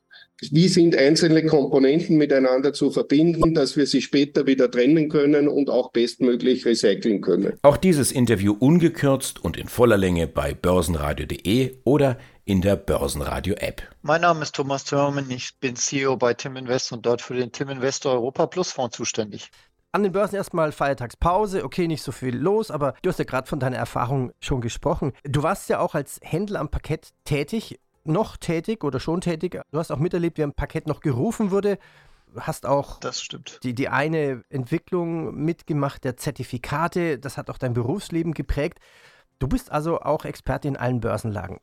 Wie 0.51 0.67
sind 0.67 0.95
einzelne 0.95 1.43
Komponenten 1.47 2.15
miteinander 2.15 2.71
zu 2.71 2.91
verbinden, 2.91 3.55
dass 3.55 3.75
wir 3.75 3.87
sie 3.87 4.03
später 4.03 4.45
wieder 4.45 4.69
trennen 4.69 5.09
können 5.09 5.47
und 5.47 5.71
auch 5.71 5.91
bestmöglich 5.91 6.63
recyceln 6.63 7.21
können? 7.21 7.53
Auch 7.63 7.77
dieses 7.77 8.11
Interview 8.11 8.55
ungekürzt 8.57 9.43
und 9.43 9.57
in 9.57 9.67
voller 9.67 9.97
Länge 9.97 10.27
bei 10.27 10.53
börsenradio.de 10.53 11.79
oder 11.85 12.19
in 12.45 12.61
der 12.61 12.75
Börsenradio-App. 12.75 13.81
Mein 14.03 14.21
Name 14.21 14.43
ist 14.43 14.55
Thomas 14.55 14.83
Thürmann, 14.83 15.29
ich 15.31 15.57
bin 15.59 15.75
CEO 15.75 16.17
bei 16.17 16.35
Tim 16.35 16.55
Invest 16.55 16.91
und 16.93 17.05
dort 17.05 17.23
für 17.23 17.33
den 17.33 17.51
Tim 17.51 17.69
Investor 17.69 18.13
Europa 18.13 18.45
Plus 18.45 18.71
Fonds 18.71 18.95
zuständig 18.95 19.49
an 19.97 20.03
den 20.03 20.11
Börsen 20.11 20.35
erstmal 20.35 20.71
Feiertagspause, 20.71 21.63
okay, 21.63 21.87
nicht 21.87 22.03
so 22.03 22.11
viel 22.11 22.37
los, 22.37 22.69
aber 22.69 22.93
du 23.01 23.09
hast 23.09 23.17
ja 23.17 23.25
gerade 23.25 23.47
von 23.47 23.59
deiner 23.59 23.77
Erfahrung 23.77 24.31
schon 24.39 24.61
gesprochen. 24.61 25.11
Du 25.23 25.41
warst 25.41 25.69
ja 25.69 25.79
auch 25.79 25.95
als 25.95 26.19
Händler 26.21 26.59
am 26.59 26.69
Parkett 26.69 27.13
tätig, 27.25 27.79
noch 28.03 28.37
tätig 28.37 28.83
oder 28.83 28.99
schon 28.99 29.21
tätig. 29.21 29.59
Du 29.71 29.79
hast 29.79 29.89
auch 29.89 29.97
miterlebt, 29.97 30.37
wie 30.37 30.43
am 30.43 30.53
Parkett 30.53 30.85
noch 30.85 30.99
gerufen 30.99 31.49
wurde. 31.49 31.79
Du 32.31 32.41
hast 32.41 32.67
auch 32.67 32.99
das 32.99 33.23
stimmt. 33.23 33.59
Die, 33.63 33.73
die 33.73 33.89
eine 33.89 34.43
Entwicklung 34.49 35.33
mitgemacht 35.33 36.03
der 36.03 36.15
Zertifikate. 36.15 37.17
Das 37.17 37.37
hat 37.37 37.49
auch 37.49 37.57
dein 37.57 37.73
Berufsleben 37.73 38.35
geprägt. 38.35 38.77
Du 39.39 39.47
bist 39.47 39.71
also 39.71 40.01
auch 40.01 40.25
Experte 40.25 40.67
in 40.67 40.77
allen 40.77 40.99
Börsenlagen. 40.99 41.59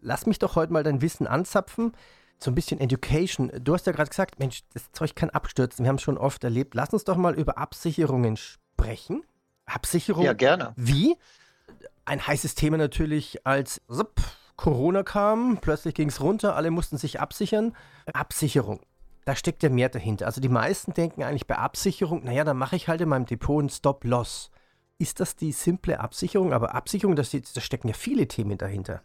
Lass 0.00 0.24
mich 0.24 0.38
doch 0.38 0.56
heute 0.56 0.72
mal 0.72 0.82
dein 0.82 1.02
Wissen 1.02 1.26
anzapfen 1.26 1.92
so 2.38 2.50
ein 2.50 2.54
bisschen 2.54 2.80
Education. 2.80 3.50
Du 3.60 3.74
hast 3.74 3.86
ja 3.86 3.92
gerade 3.92 4.10
gesagt, 4.10 4.38
Mensch, 4.38 4.62
das 4.74 4.92
Zeug 4.92 5.14
kann 5.14 5.30
abstürzen. 5.30 5.84
Wir 5.84 5.88
haben 5.88 5.96
es 5.96 6.02
schon 6.02 6.18
oft 6.18 6.44
erlebt. 6.44 6.74
Lass 6.74 6.92
uns 6.92 7.04
doch 7.04 7.16
mal 7.16 7.34
über 7.34 7.58
Absicherungen 7.58 8.36
sprechen. 8.36 9.22
Absicherung? 9.64 10.24
Ja, 10.24 10.32
gerne. 10.32 10.72
Wie? 10.76 11.16
Ein 12.04 12.24
heißes 12.24 12.54
Thema 12.54 12.76
natürlich, 12.76 13.46
als 13.46 13.80
zup, 13.88 14.20
Corona 14.56 15.02
kam, 15.02 15.58
plötzlich 15.60 15.94
ging 15.94 16.08
es 16.08 16.20
runter, 16.20 16.56
alle 16.56 16.70
mussten 16.70 16.98
sich 16.98 17.20
absichern. 17.20 17.74
Absicherung. 18.12 18.80
Da 19.24 19.34
steckt 19.34 19.62
ja 19.62 19.68
mehr 19.68 19.88
dahinter. 19.88 20.26
Also 20.26 20.40
die 20.40 20.48
meisten 20.48 20.94
denken 20.94 21.24
eigentlich 21.24 21.46
bei 21.46 21.58
Absicherung, 21.58 22.24
naja, 22.24 22.44
dann 22.44 22.56
mache 22.56 22.76
ich 22.76 22.86
halt 22.86 23.00
in 23.00 23.08
meinem 23.08 23.26
Depot 23.26 23.60
einen 23.60 23.68
Stop-Loss. 23.68 24.50
Ist 24.98 25.20
das 25.20 25.36
die 25.36 25.52
simple 25.52 26.00
Absicherung? 26.00 26.52
Aber 26.52 26.74
Absicherung, 26.74 27.16
da 27.16 27.24
stecken 27.24 27.88
ja 27.88 27.94
viele 27.94 28.28
Themen 28.28 28.56
dahinter. 28.56 29.02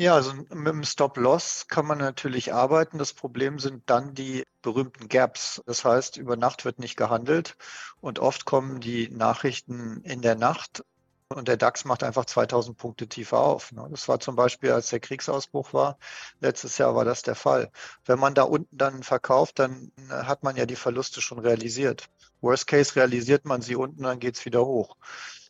Ja, 0.00 0.14
also 0.14 0.32
mit 0.32 0.66
dem 0.66 0.82
Stop-Loss 0.82 1.66
kann 1.68 1.84
man 1.84 1.98
natürlich 1.98 2.54
arbeiten. 2.54 2.96
Das 2.96 3.12
Problem 3.12 3.58
sind 3.58 3.82
dann 3.90 4.14
die 4.14 4.44
berühmten 4.62 5.08
Gaps. 5.08 5.60
Das 5.66 5.84
heißt, 5.84 6.16
über 6.16 6.36
Nacht 6.38 6.64
wird 6.64 6.78
nicht 6.78 6.96
gehandelt 6.96 7.54
und 8.00 8.18
oft 8.18 8.46
kommen 8.46 8.80
die 8.80 9.10
Nachrichten 9.10 10.00
in 10.04 10.22
der 10.22 10.36
Nacht 10.36 10.82
und 11.28 11.48
der 11.48 11.58
DAX 11.58 11.84
macht 11.84 12.02
einfach 12.02 12.24
2000 12.24 12.78
Punkte 12.78 13.08
tiefer 13.08 13.40
auf. 13.40 13.72
Ne? 13.72 13.86
Das 13.90 14.08
war 14.08 14.20
zum 14.20 14.36
Beispiel, 14.36 14.72
als 14.72 14.88
der 14.88 15.00
Kriegsausbruch 15.00 15.74
war. 15.74 15.98
Letztes 16.40 16.78
Jahr 16.78 16.94
war 16.94 17.04
das 17.04 17.20
der 17.20 17.34
Fall. 17.34 17.70
Wenn 18.06 18.18
man 18.18 18.32
da 18.32 18.44
unten 18.44 18.74
dann 18.74 19.02
verkauft, 19.02 19.58
dann 19.58 19.92
äh, 20.08 20.14
hat 20.24 20.42
man 20.42 20.56
ja 20.56 20.64
die 20.64 20.76
Verluste 20.76 21.20
schon 21.20 21.40
realisiert. 21.40 22.08
Worst 22.40 22.66
Case 22.66 22.96
realisiert 22.96 23.44
man 23.44 23.60
sie 23.60 23.76
unten, 23.76 24.04
dann 24.04 24.18
geht 24.18 24.38
es 24.38 24.46
wieder 24.46 24.64
hoch. 24.64 24.96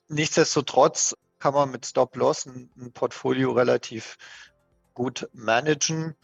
Nichtsdestotrotz 0.08 1.14
kann 1.40 1.54
man 1.54 1.70
mit 1.70 1.86
Stop-Loss 1.86 2.46
ein, 2.46 2.70
ein 2.78 2.92
Portfolio 2.92 3.50
relativ 3.52 4.16
gut 4.94 5.28
managen. 5.32 6.14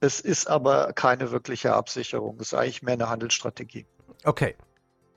Es 0.00 0.20
ist 0.20 0.48
aber 0.48 0.92
keine 0.94 1.30
wirkliche 1.30 1.74
Absicherung. 1.74 2.36
Es 2.40 2.48
ist 2.48 2.54
eigentlich 2.54 2.82
mehr 2.82 2.94
eine 2.94 3.10
Handelsstrategie. 3.10 3.86
Okay. 4.24 4.56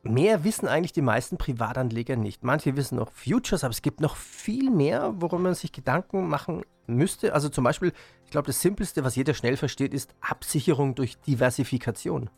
mehr 0.01 0.43
wissen 0.43 0.67
eigentlich 0.67 0.91
die 0.91 1.01
meisten 1.01 1.37
Privatanleger 1.37 2.17
nicht. 2.17 2.43
Manche 2.43 2.75
wissen 2.75 2.97
noch 2.97 3.11
Futures, 3.13 3.63
aber 3.63 3.71
es 3.71 3.81
gibt 3.81 4.01
noch 4.01 4.17
viel 4.17 4.69
mehr, 4.69 5.13
worum 5.17 5.43
man 5.43 5.53
sich 5.53 5.71
Gedanken 5.71 6.27
machen 6.27 6.63
müsste. 6.87 7.33
Also 7.33 7.47
zum 7.47 7.63
Beispiel, 7.63 7.93
ich 8.25 8.31
glaube, 8.31 8.47
das 8.47 8.59
Simpelste, 8.59 9.05
was 9.05 9.15
jeder 9.15 9.33
schnell 9.33 9.55
versteht, 9.55 9.93
ist 9.93 10.13
Absicherung 10.19 10.95
durch 10.95 11.17
Diversifikation. 11.21 12.29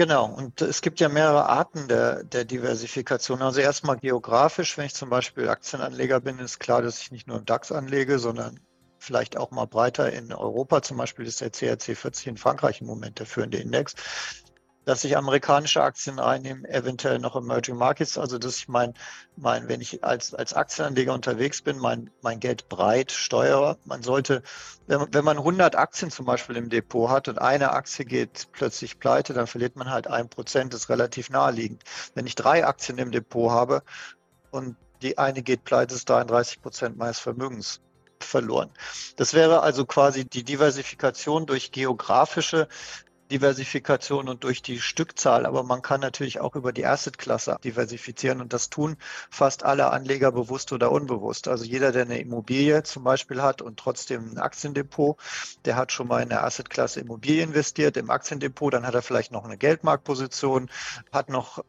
Genau, 0.00 0.24
und 0.24 0.62
es 0.62 0.80
gibt 0.80 0.98
ja 1.00 1.10
mehrere 1.10 1.46
Arten 1.50 1.86
der, 1.86 2.24
der 2.24 2.46
Diversifikation. 2.46 3.42
Also 3.42 3.60
erstmal 3.60 3.98
geografisch, 3.98 4.78
wenn 4.78 4.86
ich 4.86 4.94
zum 4.94 5.10
Beispiel 5.10 5.46
Aktienanleger 5.50 6.20
bin, 6.20 6.38
ist 6.38 6.58
klar, 6.58 6.80
dass 6.80 7.02
ich 7.02 7.10
nicht 7.10 7.26
nur 7.26 7.36
im 7.36 7.44
DAX 7.44 7.70
anlege, 7.70 8.18
sondern 8.18 8.58
vielleicht 8.98 9.36
auch 9.36 9.50
mal 9.50 9.66
breiter 9.66 10.10
in 10.10 10.32
Europa. 10.32 10.80
Zum 10.80 10.96
Beispiel 10.96 11.26
ist 11.26 11.42
der 11.42 11.50
CRC 11.50 11.98
40 11.98 12.28
in 12.28 12.36
Frankreich 12.38 12.80
im 12.80 12.86
Moment 12.86 13.18
der 13.18 13.26
führende 13.26 13.58
Index 13.58 13.94
dass 14.84 15.04
ich 15.04 15.16
amerikanische 15.16 15.82
Aktien 15.82 16.18
einnehme, 16.18 16.68
eventuell 16.68 17.18
noch 17.18 17.36
Emerging 17.36 17.76
Markets, 17.76 18.16
also 18.16 18.38
dass 18.38 18.56
ich 18.56 18.68
mein, 18.68 18.94
mein 19.36 19.68
wenn 19.68 19.80
ich 19.80 20.02
als, 20.02 20.34
als 20.34 20.54
Aktienanleger 20.54 21.12
unterwegs 21.12 21.62
bin, 21.62 21.78
mein, 21.78 22.10
mein 22.22 22.40
Geld 22.40 22.68
breit 22.68 23.12
steuere. 23.12 23.76
Man 23.84 24.02
sollte, 24.02 24.42
wenn, 24.86 25.06
wenn 25.12 25.24
man 25.24 25.38
100 25.38 25.76
Aktien 25.76 26.10
zum 26.10 26.26
Beispiel 26.26 26.56
im 26.56 26.70
Depot 26.70 27.10
hat 27.10 27.28
und 27.28 27.38
eine 27.38 27.72
Aktie 27.72 28.04
geht 28.04 28.48
plötzlich 28.52 28.98
pleite, 28.98 29.34
dann 29.34 29.46
verliert 29.46 29.76
man 29.76 29.90
halt 29.90 30.06
ein 30.06 30.28
Prozent, 30.28 30.72
das 30.72 30.82
ist 30.82 30.88
relativ 30.88 31.30
naheliegend. 31.30 31.82
Wenn 32.14 32.26
ich 32.26 32.34
drei 32.34 32.66
Aktien 32.66 32.98
im 32.98 33.12
Depot 33.12 33.50
habe 33.50 33.82
und 34.50 34.76
die 35.02 35.18
eine 35.18 35.42
geht 35.42 35.64
pleite, 35.64 35.94
ist 35.94 36.08
33 36.08 36.62
Prozent 36.62 36.96
meines 36.96 37.18
Vermögens 37.18 37.80
verloren. 38.22 38.70
Das 39.16 39.34
wäre 39.34 39.62
also 39.62 39.86
quasi 39.86 40.24
die 40.24 40.44
Diversifikation 40.44 41.46
durch 41.46 41.72
geografische 41.72 42.68
Diversifikation 43.30 44.28
und 44.28 44.44
durch 44.44 44.62
die 44.62 44.80
Stückzahl, 44.80 45.46
aber 45.46 45.62
man 45.62 45.82
kann 45.82 46.00
natürlich 46.00 46.40
auch 46.40 46.56
über 46.56 46.72
die 46.72 46.86
Assetklasse 46.86 47.56
diversifizieren 47.64 48.40
und 48.40 48.52
das 48.52 48.70
tun 48.70 48.96
fast 49.30 49.64
alle 49.64 49.90
Anleger 49.90 50.32
bewusst 50.32 50.72
oder 50.72 50.90
unbewusst. 50.90 51.48
Also 51.48 51.64
jeder, 51.64 51.92
der 51.92 52.02
eine 52.02 52.20
Immobilie 52.20 52.82
zum 52.82 53.04
Beispiel 53.04 53.42
hat 53.42 53.62
und 53.62 53.78
trotzdem 53.78 54.32
ein 54.32 54.38
Aktiendepot, 54.38 55.16
der 55.64 55.76
hat 55.76 55.92
schon 55.92 56.08
mal 56.08 56.22
in 56.22 56.28
der 56.28 56.44
Assetklasse 56.44 57.00
Immobilie 57.00 57.42
investiert, 57.42 57.96
im 57.96 58.10
Aktiendepot, 58.10 58.74
dann 58.74 58.86
hat 58.86 58.94
er 58.94 59.02
vielleicht 59.02 59.32
noch 59.32 59.44
eine 59.44 59.56
Geldmarktposition, 59.56 60.70
hat 61.12 61.28
noch 61.28 61.64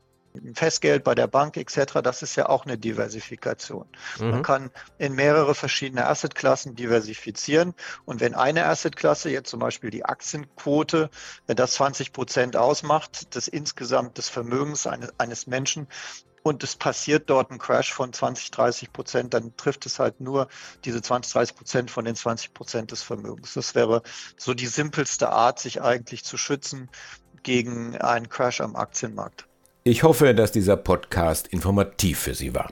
Festgeld 0.53 1.03
bei 1.03 1.15
der 1.15 1.27
Bank 1.27 1.57
etc., 1.57 2.01
das 2.03 2.21
ist 2.21 2.35
ja 2.35 2.49
auch 2.49 2.65
eine 2.65 2.77
Diversifikation. 2.77 3.87
Mhm. 4.19 4.29
Man 4.29 4.43
kann 4.43 4.71
in 4.97 5.13
mehrere 5.13 5.55
verschiedene 5.55 6.07
Assetklassen 6.07 6.75
diversifizieren 6.75 7.73
und 8.05 8.19
wenn 8.19 8.35
eine 8.35 8.65
Assetklasse, 8.65 9.29
jetzt 9.29 9.49
zum 9.49 9.59
Beispiel 9.59 9.89
die 9.89 10.05
Aktienquote, 10.05 11.09
wenn 11.47 11.55
das 11.55 11.73
20 11.73 12.13
Prozent 12.13 12.55
ausmacht, 12.55 13.35
des 13.35 13.47
insgesamt 13.47 14.17
des 14.17 14.29
Vermögens 14.29 14.87
eines, 14.87 15.13
eines 15.17 15.47
Menschen, 15.47 15.87
und 16.43 16.63
es 16.63 16.75
passiert 16.75 17.29
dort 17.29 17.51
ein 17.51 17.59
Crash 17.59 17.93
von 17.93 18.11
20, 18.13 18.51
30 18.51 18.93
Prozent, 18.93 19.33
dann 19.33 19.55
trifft 19.57 19.85
es 19.85 19.99
halt 19.99 20.19
nur 20.21 20.47
diese 20.85 21.01
20, 21.01 21.33
30 21.33 21.55
Prozent 21.55 21.91
von 21.91 22.05
den 22.05 22.15
20 22.15 22.53
Prozent 22.53 22.91
des 22.91 23.03
Vermögens. 23.03 23.53
Das 23.53 23.75
wäre 23.75 24.01
so 24.37 24.53
die 24.53 24.67
simpelste 24.67 25.29
Art, 25.29 25.59
sich 25.59 25.81
eigentlich 25.81 26.23
zu 26.23 26.37
schützen 26.37 26.89
gegen 27.43 27.97
einen 27.97 28.29
Crash 28.29 28.61
am 28.61 28.75
Aktienmarkt. 28.75 29.47
Ich 29.83 30.03
hoffe, 30.03 30.35
dass 30.35 30.51
dieser 30.51 30.77
Podcast 30.77 31.47
informativ 31.47 32.19
für 32.19 32.35
Sie 32.35 32.53
war. 32.53 32.71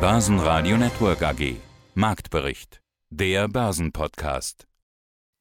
Börsenradio 0.00 0.76
Network 0.76 1.22
AG 1.22 1.54
Marktbericht. 1.94 2.80
Der 3.10 3.48
Börsenpodcast. 3.48 4.66